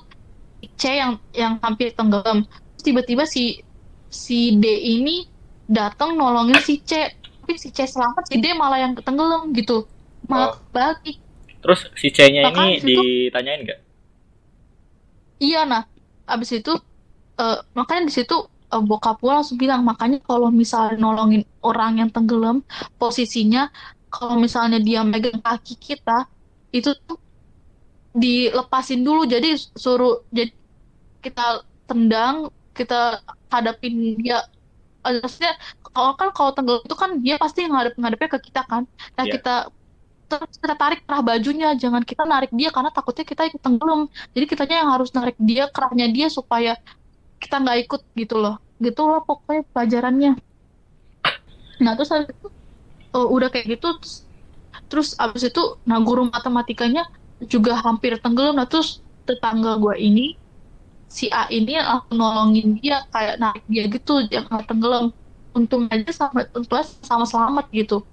C 0.77 0.97
yang 1.01 1.17
yang 1.33 1.57
hampir 1.61 1.93
tenggelam. 1.97 2.45
Tiba-tiba 2.81 3.25
si 3.25 3.61
si 4.09 4.57
D 4.57 4.65
ini 4.69 5.25
datang 5.65 6.17
nolongin 6.17 6.61
si 6.61 6.81
C. 6.83 7.09
Tapi 7.47 7.55
si 7.57 7.71
C 7.71 7.87
selamat, 7.87 8.27
si 8.27 8.37
D 8.43 8.53
malah 8.53 8.83
yang 8.83 8.93
tenggelam 8.99 9.55
gitu. 9.55 9.87
Malah 10.27 10.57
Oh. 10.57 10.61
balik. 10.75 11.17
Terus 11.67 11.81
si 12.01 12.09
C-nya 12.17 12.43
ini 12.53 12.67
situ- 12.83 13.11
ditanyain 13.29 13.61
nggak? 13.67 13.81
Iya 15.45 15.59
nah, 15.71 15.83
abis 16.33 16.51
itu 16.59 16.71
eh, 17.41 17.55
makanya 17.79 18.03
di 18.09 18.13
situ 18.19 18.35
eh, 18.75 18.83
bokap 18.89 19.15
gue 19.25 19.33
langsung 19.37 19.59
bilang 19.65 19.81
makanya 19.91 20.17
kalau 20.29 20.49
misalnya 20.63 20.95
nolongin 21.05 21.43
orang 21.69 21.93
yang 22.01 22.11
tenggelam 22.15 22.57
posisinya 23.01 23.61
kalau 24.13 24.35
misalnya 24.45 24.79
dia 24.89 25.01
megang 25.13 25.41
kaki 25.47 25.75
kita 25.89 26.13
itu 26.77 26.91
tuh 27.09 27.17
dilepasin 28.23 29.01
dulu 29.07 29.21
jadi 29.29 29.49
suruh 29.83 30.25
jadi 30.37 30.51
kita 31.25 31.43
tendang 31.89 32.37
kita 32.79 32.95
hadapin 33.55 33.95
dia 34.23 34.39
Eh, 35.07 35.17
maksudnya 35.25 35.55
kalau 35.95 36.13
kan 36.21 36.29
kalau 36.37 36.53
tenggelam 36.57 36.83
itu 36.87 36.97
kan 37.03 37.11
dia 37.25 37.35
pasti 37.43 37.61
ngadep 37.73 37.95
ngadepnya 38.01 38.31
ke 38.35 38.41
kita 38.49 38.61
kan 38.73 38.83
nah 39.17 39.25
Iya. 39.25 39.35
kita 39.35 39.51
terus 40.27 40.59
kita 40.59 40.75
tarik 40.75 41.01
kerah 41.07 41.23
bajunya 41.23 41.73
jangan 41.79 42.03
kita 42.03 42.27
narik 42.27 42.51
dia 42.51 42.69
karena 42.75 42.91
takutnya 42.91 43.25
kita 43.27 43.43
ikut 43.49 43.63
tenggelam. 43.63 44.11
Jadi 44.35 44.45
kitanya 44.51 44.77
yang 44.83 44.91
harus 44.95 45.11
narik 45.15 45.37
dia 45.39 45.71
kerahnya 45.71 46.07
dia 46.11 46.27
supaya 46.29 46.75
kita 47.39 47.63
nggak 47.63 47.79
ikut 47.87 48.01
gitu 48.19 48.37
loh. 48.43 48.59
Gitu 48.83 49.01
loh 49.07 49.23
pokoknya 49.23 49.63
pelajarannya. 49.71 50.33
Nah 51.83 51.93
terus 51.97 52.11
habis 52.13 52.29
itu 52.33 52.49
eh, 53.17 53.29
udah 53.37 53.49
kayak 53.53 53.67
gitu 53.79 53.89
terus, 54.01 54.15
terus 54.91 55.09
abis 55.19 55.43
itu 55.51 55.63
nah 55.89 55.99
guru 56.03 56.29
matematikanya 56.29 57.07
juga 57.47 57.79
hampir 57.81 58.19
tenggelam. 58.21 58.57
Nah 58.59 58.67
terus 58.69 59.01
tetangga 59.27 59.79
gue 59.79 59.95
ini 59.99 60.37
si 61.07 61.31
A 61.31 61.47
ini 61.51 61.79
langsung 61.79 62.19
nolongin 62.19 62.79
dia 62.83 63.03
kayak 63.15 63.39
narik 63.39 63.65
dia 63.71 63.85
gitu 63.87 64.13
dia 64.27 64.43
nggak 64.47 64.67
tenggelam. 64.71 65.15
Untung 65.57 65.89
aja 65.89 66.13
sama 66.13 66.45
sama 67.01 67.25
selamat 67.25 67.67
gitu. 67.73 68.05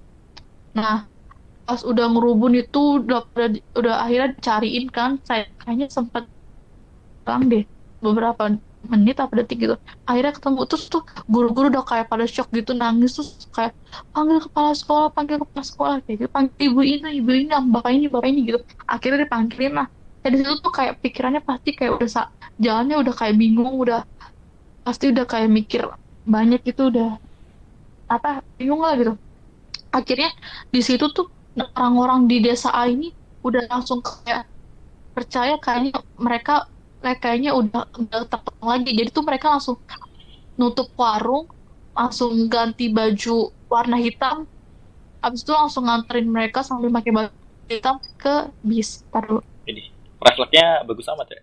Nah 0.78 1.13
pas 1.74 1.82
udah 1.82 2.06
ngerubun 2.06 2.54
itu 2.54 3.02
udah 3.02 3.26
udah, 3.74 3.96
akhirnya 4.06 4.30
dicariin 4.38 4.86
kan. 4.94 5.18
Saya 5.26 5.50
kayaknya 5.58 5.90
sempat 5.90 6.30
bang 7.26 7.42
deh 7.50 7.64
beberapa 7.98 8.54
menit 8.94 9.18
apa 9.18 9.34
detik 9.42 9.58
gitu. 9.66 9.76
Akhirnya 10.06 10.38
ketemu 10.38 10.70
terus 10.70 10.86
tuh 10.86 11.02
guru-guru 11.26 11.74
udah 11.74 11.82
kayak 11.82 12.14
pada 12.14 12.30
shock 12.30 12.54
gitu 12.54 12.78
nangis 12.78 13.18
terus 13.18 13.50
kayak 13.50 13.74
panggil 14.14 14.38
kepala 14.46 14.72
sekolah 14.78 15.10
panggil 15.18 15.42
kepala 15.42 15.64
sekolah 15.66 15.96
kayak 16.06 16.18
gitu. 16.22 16.30
Panggil 16.30 16.54
ibu 16.62 16.82
ini 16.86 17.10
ibu 17.18 17.32
ini 17.34 17.50
bapak 17.74 17.90
ini 17.90 18.06
bapak 18.06 18.28
ini 18.30 18.40
gitu. 18.54 18.60
Akhirnya 18.86 19.26
dipanggilin 19.26 19.74
lah. 19.74 19.88
Ya 20.22 20.28
di 20.30 20.38
situ 20.46 20.54
tuh 20.62 20.70
kayak 20.78 20.94
pikirannya 21.02 21.42
pasti 21.42 21.74
kayak 21.74 21.92
udah 21.98 22.10
jalannya 22.62 22.96
udah 23.02 23.14
kayak 23.18 23.36
bingung 23.42 23.74
udah 23.82 24.06
pasti 24.86 25.10
udah 25.10 25.26
kayak 25.26 25.50
mikir 25.50 25.90
banyak 26.30 26.62
gitu 26.70 26.94
udah 26.94 27.18
apa 28.14 28.46
bingung 28.62 28.86
lah 28.86 28.94
gitu. 28.94 29.18
Akhirnya 29.90 30.30
di 30.70 30.82
situ 30.86 31.10
tuh 31.18 31.33
orang-orang 31.58 32.26
di 32.26 32.42
desa 32.42 32.74
A 32.74 32.90
ini 32.90 33.14
udah 33.46 33.70
langsung 33.70 34.02
kayak 34.02 34.50
percaya 35.14 35.56
kayaknya 35.62 35.94
mereka 36.18 36.66
kayak- 37.04 37.22
kayaknya 37.22 37.52
udah 37.54 37.84
udah 38.00 38.22
tertolong 38.26 38.70
lagi. 38.70 38.92
Jadi 38.98 39.10
tuh 39.14 39.26
mereka 39.26 39.54
langsung 39.54 39.78
nutup 40.58 40.90
warung 40.98 41.46
langsung 41.94 42.34
ganti 42.50 42.90
baju 42.90 43.54
warna 43.70 43.98
hitam. 44.02 44.50
Abis 45.22 45.46
itu 45.46 45.54
langsung 45.54 45.86
nganterin 45.86 46.28
mereka 46.28 46.66
sambil 46.66 46.90
pakai 46.90 47.12
baju 47.14 47.32
hitam 47.70 48.02
ke 48.18 48.50
bis. 48.66 49.06
Taruh. 49.14 49.44
Ini 49.70 49.94
refleksnya 50.20 50.82
bagus 50.84 51.06
amat 51.14 51.28
ya. 51.32 51.42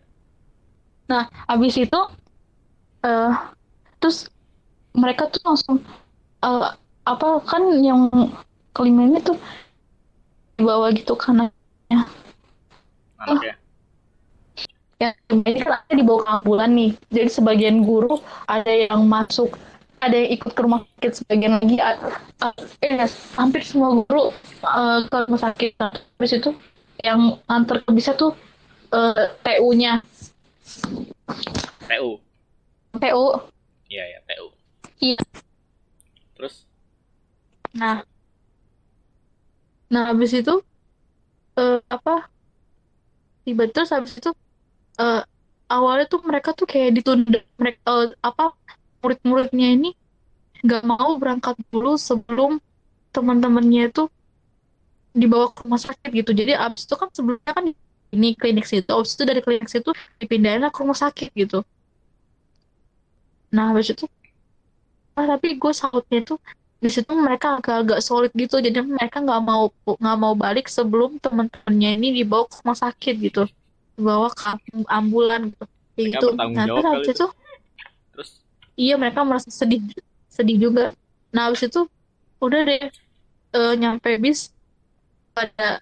Nah, 1.10 1.24
habis 1.46 1.74
itu 1.78 2.00
eh 3.06 3.32
terus 4.02 4.28
mereka 4.96 5.30
tuh 5.30 5.40
langsung 5.46 5.76
eh, 6.42 6.66
apa 7.06 7.28
kan 7.46 7.62
yang 7.80 8.10
kelima 8.74 9.06
ini 9.06 9.18
tuh 9.22 9.38
dibawa 10.60 10.86
gitu 10.92 11.16
karena 11.16 11.48
Anaknya. 13.20 13.54
ya 15.00 15.10
ini 15.32 15.60
kan 15.64 15.80
ada 15.80 15.92
dibawa 15.96 16.20
ke 16.24 16.30
ambulan 16.40 16.70
nih. 16.76 16.90
Jadi 17.08 17.28
sebagian 17.32 17.84
guru 17.84 18.20
ada 18.44 18.68
yang 18.68 19.04
masuk, 19.08 19.56
ada 20.00 20.12
yang 20.16 20.30
ikut 20.36 20.52
ke 20.52 20.60
rumah 20.60 20.84
sakit, 20.84 21.12
sebagian 21.24 21.52
lagi 21.60 21.76
a- 21.80 22.00
a- 22.44 22.56
eh, 22.84 23.08
hampir 23.36 23.60
semua 23.64 23.92
guru 24.04 24.32
eh, 24.64 24.98
ke 25.08 25.16
rumah 25.28 25.40
sakit. 25.40 25.72
Nah, 25.80 25.92
habis 25.92 26.32
itu 26.36 26.50
yang 27.00 27.40
antar 27.48 27.80
ke 27.84 27.90
bisa 27.96 28.12
tuh 28.16 28.36
eh, 28.92 29.26
TU-nya, 29.44 30.04
TU. 31.88 32.20
TU. 33.00 33.24
Iya 33.88 34.04
ya 34.16 34.18
TU. 34.28 34.46
Iya. 35.00 35.16
Terus 36.36 36.64
Nah, 37.70 38.02
nah 39.92 40.02
habis 40.10 40.30
itu 40.40 40.52
eh, 41.56 41.80
apa? 41.90 42.30
Tiba 43.44 43.64
terus 43.72 43.90
habis 43.94 44.12
itu 44.20 44.30
eh, 45.02 45.20
awalnya 45.74 46.06
tuh 46.12 46.20
mereka 46.28 46.50
tuh 46.58 46.66
kayak 46.72 46.90
ditunda 46.98 47.40
mereka 47.60 47.80
eh, 47.92 48.08
apa 48.28 48.44
murid-muridnya 49.02 49.68
ini 49.76 49.88
nggak 50.64 50.82
mau 50.92 51.10
berangkat 51.22 51.56
dulu 51.72 51.92
sebelum 52.08 52.52
teman-temannya 53.14 53.82
itu 53.90 54.02
dibawa 55.20 55.46
ke 55.54 55.60
rumah 55.66 55.80
sakit 55.82 56.10
gitu. 56.22 56.30
Jadi 56.34 56.52
abis 56.54 56.82
itu 56.86 56.94
kan 57.00 57.08
sebelumnya 57.10 57.52
kan 57.56 57.64
ini 58.14 58.28
klinik 58.38 58.66
situ, 58.66 58.90
abis 58.90 59.12
itu 59.18 59.24
dari 59.26 59.40
klinik 59.42 59.68
situ 59.70 59.90
dipindahin 60.22 60.66
ke 60.70 60.78
rumah 60.82 60.98
sakit 60.98 61.28
gitu. 61.34 61.62
Nah 63.54 63.70
habis 63.70 63.90
itu, 63.94 64.04
ah, 65.18 65.26
tapi 65.32 65.46
gue 65.60 65.72
salutnya 65.80 66.18
tuh 66.28 66.38
di 66.80 66.88
situ 66.88 67.12
mereka 67.12 67.60
agak-agak 67.60 68.00
solid 68.00 68.32
gitu 68.32 68.56
jadi 68.64 68.80
mereka 68.80 69.20
nggak 69.20 69.40
mau 69.44 69.68
nggak 69.84 70.16
mau 70.22 70.34
balik 70.34 70.66
sebelum 70.66 71.20
teman-temannya 71.20 71.90
ini 72.00 72.08
dibawa 72.24 72.44
ke 72.48 72.54
rumah 72.64 72.78
sakit 72.78 73.14
gitu. 73.20 73.42
Dibawa 73.96 74.28
ke 74.32 74.44
am- 74.56 74.88
ambulan 74.88 75.40
gitu. 76.00 76.26
Bertanggung 76.32 76.56
nah 76.56 76.64
jawab 76.68 76.80
terus 76.80 76.88
habis 76.88 77.08
kali 77.08 77.12
itu 77.12 77.26
terus? 78.12 78.30
Iya 78.80 78.94
mereka 78.96 79.20
merasa 79.28 79.50
sedih 79.52 79.80
sedih 80.32 80.56
juga. 80.56 80.84
Nah 81.36 81.42
habis 81.52 81.62
itu 81.68 81.80
udah 82.40 82.60
deh 82.64 82.80
eh, 83.56 83.72
nyampe 83.80 84.10
bis 84.24 84.40
pada 85.36 85.80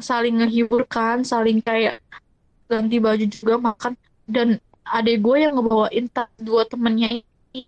saling 0.00 0.34
ngehibur 0.40 0.84
kan 0.88 1.24
saling 1.24 1.58
kayak 1.64 2.00
ganti 2.70 2.96
baju 3.00 3.24
juga 3.28 3.54
makan. 3.60 3.92
Dan 4.28 4.48
adek 4.84 5.16
gue 5.24 5.36
yang 5.44 5.54
ngebawain 5.56 6.06
tas 6.08 6.28
dua 6.40 6.64
temennya 6.68 7.08
ini 7.20 7.60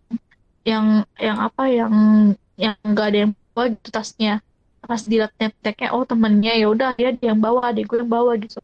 yang 0.64 0.86
yang 1.16 1.38
apa 1.40 1.64
yang 1.72 1.94
yang 2.64 2.76
nggak 2.90 3.06
ada 3.08 3.18
yang 3.24 3.32
bawa 3.54 3.64
gitu 3.74 3.88
tasnya. 3.96 4.32
Pas 4.90 5.02
dilihat 5.10 5.32
tag-tagnya 5.40 5.88
oh 5.96 6.04
temennya 6.10 6.52
ya 6.60 6.66
udah 6.74 6.88
dia 6.98 7.10
dia 7.16 7.26
yang 7.32 7.40
bawa 7.46 7.60
adek 7.70 7.84
gue 7.90 7.98
yang 8.02 8.12
bawa 8.16 8.32
gitu. 8.42 8.58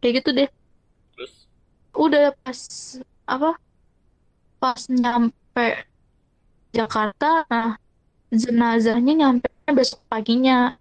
Kayak 0.00 0.12
gitu 0.22 0.30
deh. 0.38 0.48
Terus? 1.16 1.32
Udah 1.96 2.24
pas 2.44 2.60
apa 3.26 3.50
pas 4.60 4.80
nyampe 4.90 5.66
Jakarta 6.74 7.46
nah 7.50 7.78
jenazahnya 8.32 9.12
nyampe 9.20 9.48
besok 9.72 10.00
paginya. 10.12 10.76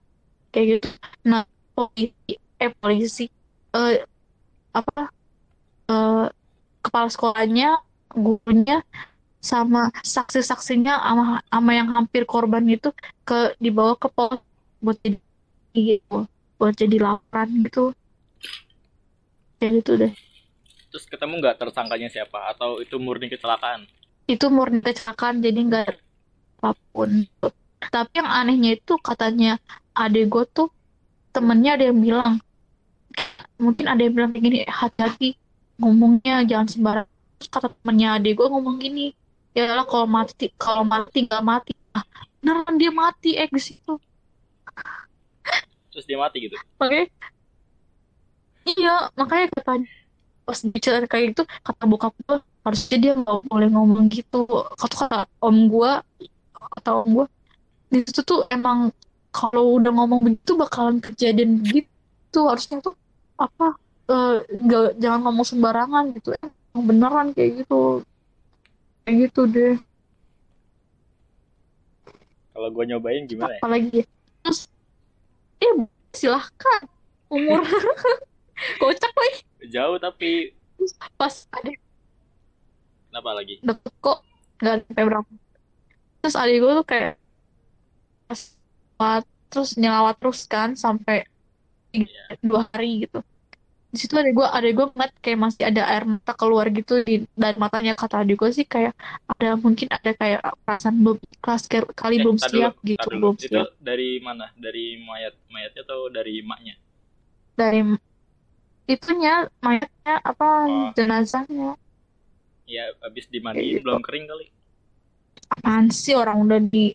Kayak 0.53 0.67
gitu. 0.81 0.87
Nah 1.29 1.43
polisi 1.75 2.33
eh 2.61 2.71
polisi 2.81 3.25
eh 3.75 3.95
apa 4.75 5.11
eh 5.91 6.25
kepala 6.85 7.09
sekolahnya 7.11 7.67
gurunya 8.13 8.81
sama 9.45 9.93
saksi-saksinya 10.01 10.97
sama, 10.97 11.25
sama 11.45 11.71
yang 11.77 11.93
hampir 11.93 12.25
korban 12.25 12.65
itu 12.65 12.89
ke 13.21 13.53
dibawa 13.61 13.93
ke 13.93 14.09
pos 14.09 14.41
buat 14.81 14.97
jadi 15.05 15.21
gitu 15.77 16.25
buat 16.57 16.73
jadi 16.73 16.97
laporan 16.97 17.61
gitu. 17.61 17.93
Kayak 19.61 19.71
gitu 19.85 19.91
deh. 20.01 20.13
Terus 20.89 21.05
ketemu 21.05 21.37
nggak 21.37 21.61
tersangkanya 21.61 22.09
siapa? 22.09 22.49
Atau 22.49 22.81
itu 22.81 22.97
murni 22.97 23.29
kecelakaan? 23.29 23.85
itu 24.25 24.45
murni 24.49 24.81
kecelakaan 24.81 25.41
jadi 25.41 25.59
nggak 25.69 25.89
apa 26.61 26.73
pun. 26.89 27.29
Tapi 27.77 28.11
yang 28.17 28.29
anehnya 28.29 28.73
itu 28.73 28.97
katanya 28.97 29.61
adek 29.93 30.25
gue 30.33 30.43
tuh 30.49 30.69
temennya 31.29 31.77
ada 31.77 31.85
yang 31.93 31.99
bilang 32.01 32.33
mungkin 33.61 33.85
ada 33.85 34.01
yang 34.01 34.13
bilang 34.17 34.29
kayak 34.33 34.43
gini 34.43 34.57
hati-hati 34.65 35.29
ngomongnya 35.77 36.41
jangan 36.49 36.67
sembarangan. 36.67 37.13
Terus 37.37 37.49
kata 37.53 37.67
temennya 37.69 38.17
adek 38.17 38.33
gue 38.33 38.47
ngomong 38.49 38.75
gini 38.81 39.13
ya 39.55 39.71
lah 39.71 39.85
kalau 39.87 40.05
mati 40.05 40.51
kalau 40.59 40.83
mati 40.83 41.17
nggak 41.25 41.43
mati. 41.43 41.71
Ah, 41.95 42.03
beneran 42.43 42.75
dia 42.75 42.91
mati 42.91 43.29
eh 43.39 43.47
di 43.47 43.61
situ. 43.63 43.93
Terus 45.95 46.05
dia 46.05 46.19
mati 46.19 46.37
gitu. 46.43 46.55
makanya 46.75 47.07
iya 48.67 49.07
makanya 49.15 49.47
katanya 49.55 49.87
pas 50.45 50.59
bicara 50.61 51.05
kayak 51.07 51.25
gitu 51.33 51.43
kata 51.65 51.83
bokap 51.89 52.13
gue 52.27 52.37
harusnya 52.65 52.97
dia 52.99 53.13
nggak 53.15 53.39
boleh 53.47 53.69
ngomong 53.71 54.05
gitu. 54.11 54.43
Kata 54.75 54.95
kata 55.07 55.19
om 55.39 55.57
gue 55.71 55.91
kata 56.75 56.89
om 57.01 57.09
gue 57.15 57.25
di 57.91 57.97
situ 58.03 58.21
tuh 58.27 58.39
emang 58.51 58.91
kalau 59.31 59.79
udah 59.79 59.91
ngomong 59.95 60.19
begitu 60.19 60.51
bakalan 60.59 60.99
kejadian 60.99 61.63
begitu. 61.63 62.39
Harusnya 62.43 62.83
tuh 62.83 62.93
apa 63.39 63.79
eh, 64.11 64.37
nggak 64.51 64.99
jangan 64.99 65.19
ngomong 65.23 65.45
sembarangan 65.47 66.03
gitu. 66.11 66.35
Emang 66.43 66.83
beneran 66.91 67.27
kayak 67.31 67.63
gitu 67.63 68.03
kayak 69.05 69.29
gitu 69.29 69.41
deh. 69.45 69.75
Kalau 72.55 72.69
gue 72.73 72.83
nyobain 72.89 73.23
gimana 73.29 73.53
ya? 73.53 73.61
apalagi 73.61 74.01
ya? 74.01 74.05
Terus 74.41 74.59
eh 75.61 75.73
silahkan. 76.11 76.81
Umur. 77.29 77.61
Kocak 78.81 79.13
lagi 79.13 79.39
Jauh 79.69 79.97
tapi. 80.01 80.55
Pas 81.19 81.45
ada 81.53 81.71
kenapa 83.11 83.31
lagi? 83.31 83.61
deket 83.63 83.93
kok 84.01 84.19
nggak 84.59 84.75
sampai 84.89 85.03
berapa. 85.05 85.29
Terus 86.23 86.35
adik 86.35 86.57
gue 86.59 86.71
tuh 86.81 86.87
kayak 86.87 87.13
pas 88.25 88.41
terus 89.53 89.77
nyelawat 89.77 90.17
terus 90.17 90.49
kan 90.49 90.73
sampai 90.73 91.23
tiga- 91.93 92.39
dua 92.43 92.67
hari 92.73 93.07
gitu 93.07 93.21
di 93.95 93.99
situ 94.03 94.13
ada 94.21 94.31
gue 94.37 94.47
ada 94.57 94.67
gue 94.77 94.85
ngeliat 94.93 95.13
kayak 95.23 95.39
masih 95.45 95.63
ada 95.69 95.81
air 95.91 96.03
mata 96.13 96.33
keluar 96.39 96.65
gitu 96.77 96.93
di 97.07 97.13
dari 97.43 97.57
matanya 97.63 97.93
kata 98.01 98.15
adik 98.23 98.35
gue 98.41 98.51
sih 98.57 98.65
kayak 98.73 98.93
ada 99.31 99.47
mungkin 99.65 99.87
ada 99.97 100.11
kayak 100.21 100.39
perasaan 100.65 100.95
belum 101.03 101.17
kayak 101.71 101.85
kali 102.01 102.15
Eh, 102.15 102.23
belum 102.23 102.37
siap 102.49 102.73
dulu, 102.81 102.81
gitu 102.91 103.07
dulu. 103.09 103.19
belum 103.21 103.35
Itu 103.47 103.47
siap 103.49 103.67
dari 103.87 104.09
mana? 104.27 104.45
Dari 104.65 104.85
mayat 105.07 105.33
mayatnya 105.53 105.81
atau 105.87 105.99
dari 106.17 106.31
emaknya? 106.43 106.75
dari 107.59 107.79
itunya 108.93 109.33
mayatnya 109.65 110.13
apa 110.31 110.47
Oh. 110.65 110.89
jenazahnya 110.97 111.69
Ya 112.65 112.83
habis 113.05 113.25
dimandiin 113.33 113.77
gitu. 113.77 113.85
belum 113.85 114.01
kering 114.05 114.25
kali. 114.31 114.45
apaan 115.55 115.85
sih 116.01 116.13
orang 116.21 116.37
udah 116.45 116.59
di 116.73 116.85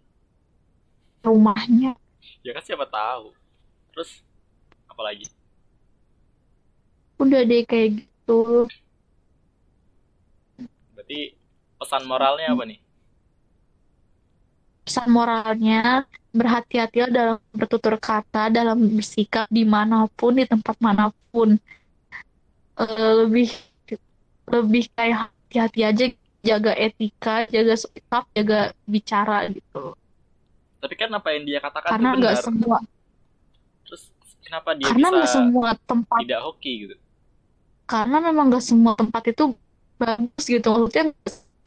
rumahnya 1.24 1.92
Ya 2.44 2.52
kan 2.56 2.64
siapa 2.64 2.86
tahu. 2.88 3.32
Terus 3.92 4.10
apa 4.90 5.02
lagi? 5.04 5.26
Udah 7.22 7.40
deh 7.50 7.62
kayak 7.70 7.88
gitu 7.98 8.66
Berarti 10.94 11.20
pesan 11.80 12.02
moralnya 12.10 12.46
apa 12.54 12.64
nih? 12.70 12.78
pesan 14.84 15.08
moralnya 15.12 15.80
berhati-hatilah 16.34 17.10
dalam 17.10 17.38
bertutur 17.54 17.94
kata 18.00 18.50
dalam 18.50 18.78
bersikap 18.96 19.46
di 19.50 19.62
mana 19.62 20.06
pun 20.18 20.32
di 20.38 20.44
tempat 20.46 20.76
mana 20.82 21.04
pun 21.30 21.54
Eh, 22.80 23.12
lebih 23.20 23.48
lebih 24.48 24.84
kayak 24.96 25.28
hati-hati 25.28 25.80
aja 25.84 26.04
jaga 26.40 26.72
etika 26.72 27.44
jaga 27.52 27.74
sikap 27.76 28.24
jaga 28.32 28.72
bicara 28.88 29.44
gitu 29.52 29.92
Tapi 30.80 30.94
kan 30.96 31.12
apa 31.12 31.28
yang 31.36 31.44
dia 31.44 31.58
katakan 31.60 31.90
karena 31.92 32.08
nggak 32.16 32.36
semua 32.40 32.78
Terus 33.84 34.02
kenapa 34.40 34.72
dia 34.72 34.88
karena 34.88 35.08
bisa 35.12 35.28
semua 35.28 35.68
tempat 35.84 36.18
tidak 36.24 36.40
hoki 36.40 36.72
gitu? 36.88 36.94
Karena 37.90 38.16
memang 38.26 38.44
nggak 38.50 38.64
semua 38.70 38.92
tempat 39.00 39.22
itu 39.32 39.44
bagus 40.00 40.44
gitu 40.54 40.68
maksudnya 40.72 41.04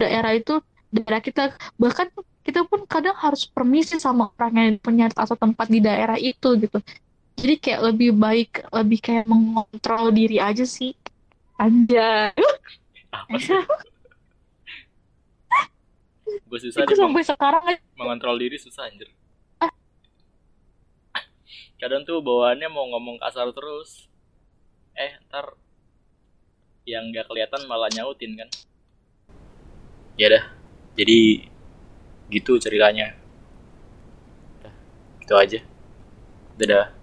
daerah 0.02 0.32
itu 0.40 0.54
daerah 0.96 1.22
kita 1.28 1.42
bahkan 1.82 2.08
kita 2.48 2.60
pun 2.70 2.80
kadang 2.94 3.16
harus 3.24 3.44
permisi 3.56 3.96
sama 4.06 4.24
orang 4.36 4.54
yang 4.58 4.78
punya 4.86 5.06
atau 5.14 5.36
tempat 5.38 5.68
di 5.74 5.80
daerah 5.88 6.18
itu 6.18 6.50
gitu 6.64 6.78
jadi 7.40 7.56
kayak 7.64 7.82
lebih 7.92 8.10
baik 8.16 8.50
lebih 8.72 9.00
kayak 9.06 9.26
mengontrol 9.30 10.06
diri 10.14 10.38
aja 10.40 10.66
sih 10.66 10.92
sih? 10.94 10.94
Gue 16.50 16.60
susah 16.62 16.86
meng- 16.86 16.98
sampai 16.98 17.24
sekarang 17.26 17.64
aja 17.66 17.82
mengontrol 17.98 18.38
diri 18.38 18.58
susah 18.62 18.86
anjir. 18.90 19.10
Ah. 19.58 19.74
Kadang 21.82 22.06
tuh 22.06 22.22
bawaannya 22.22 22.70
mau 22.70 22.86
ngomong 22.94 23.18
kasar 23.22 23.50
terus. 23.58 24.08
Eh, 24.94 25.18
ntar 25.30 25.58
yang 26.84 27.12
nggak 27.12 27.28
kelihatan 27.28 27.64
malah 27.68 27.88
nyautin 27.92 28.36
kan. 28.36 28.50
Ya 30.20 30.30
dah. 30.30 30.44
Jadi 30.94 31.50
gitu 32.30 32.60
ceritanya. 32.60 33.16
Gitu 35.24 35.34
aja. 35.34 35.60
Dadah. 36.60 37.03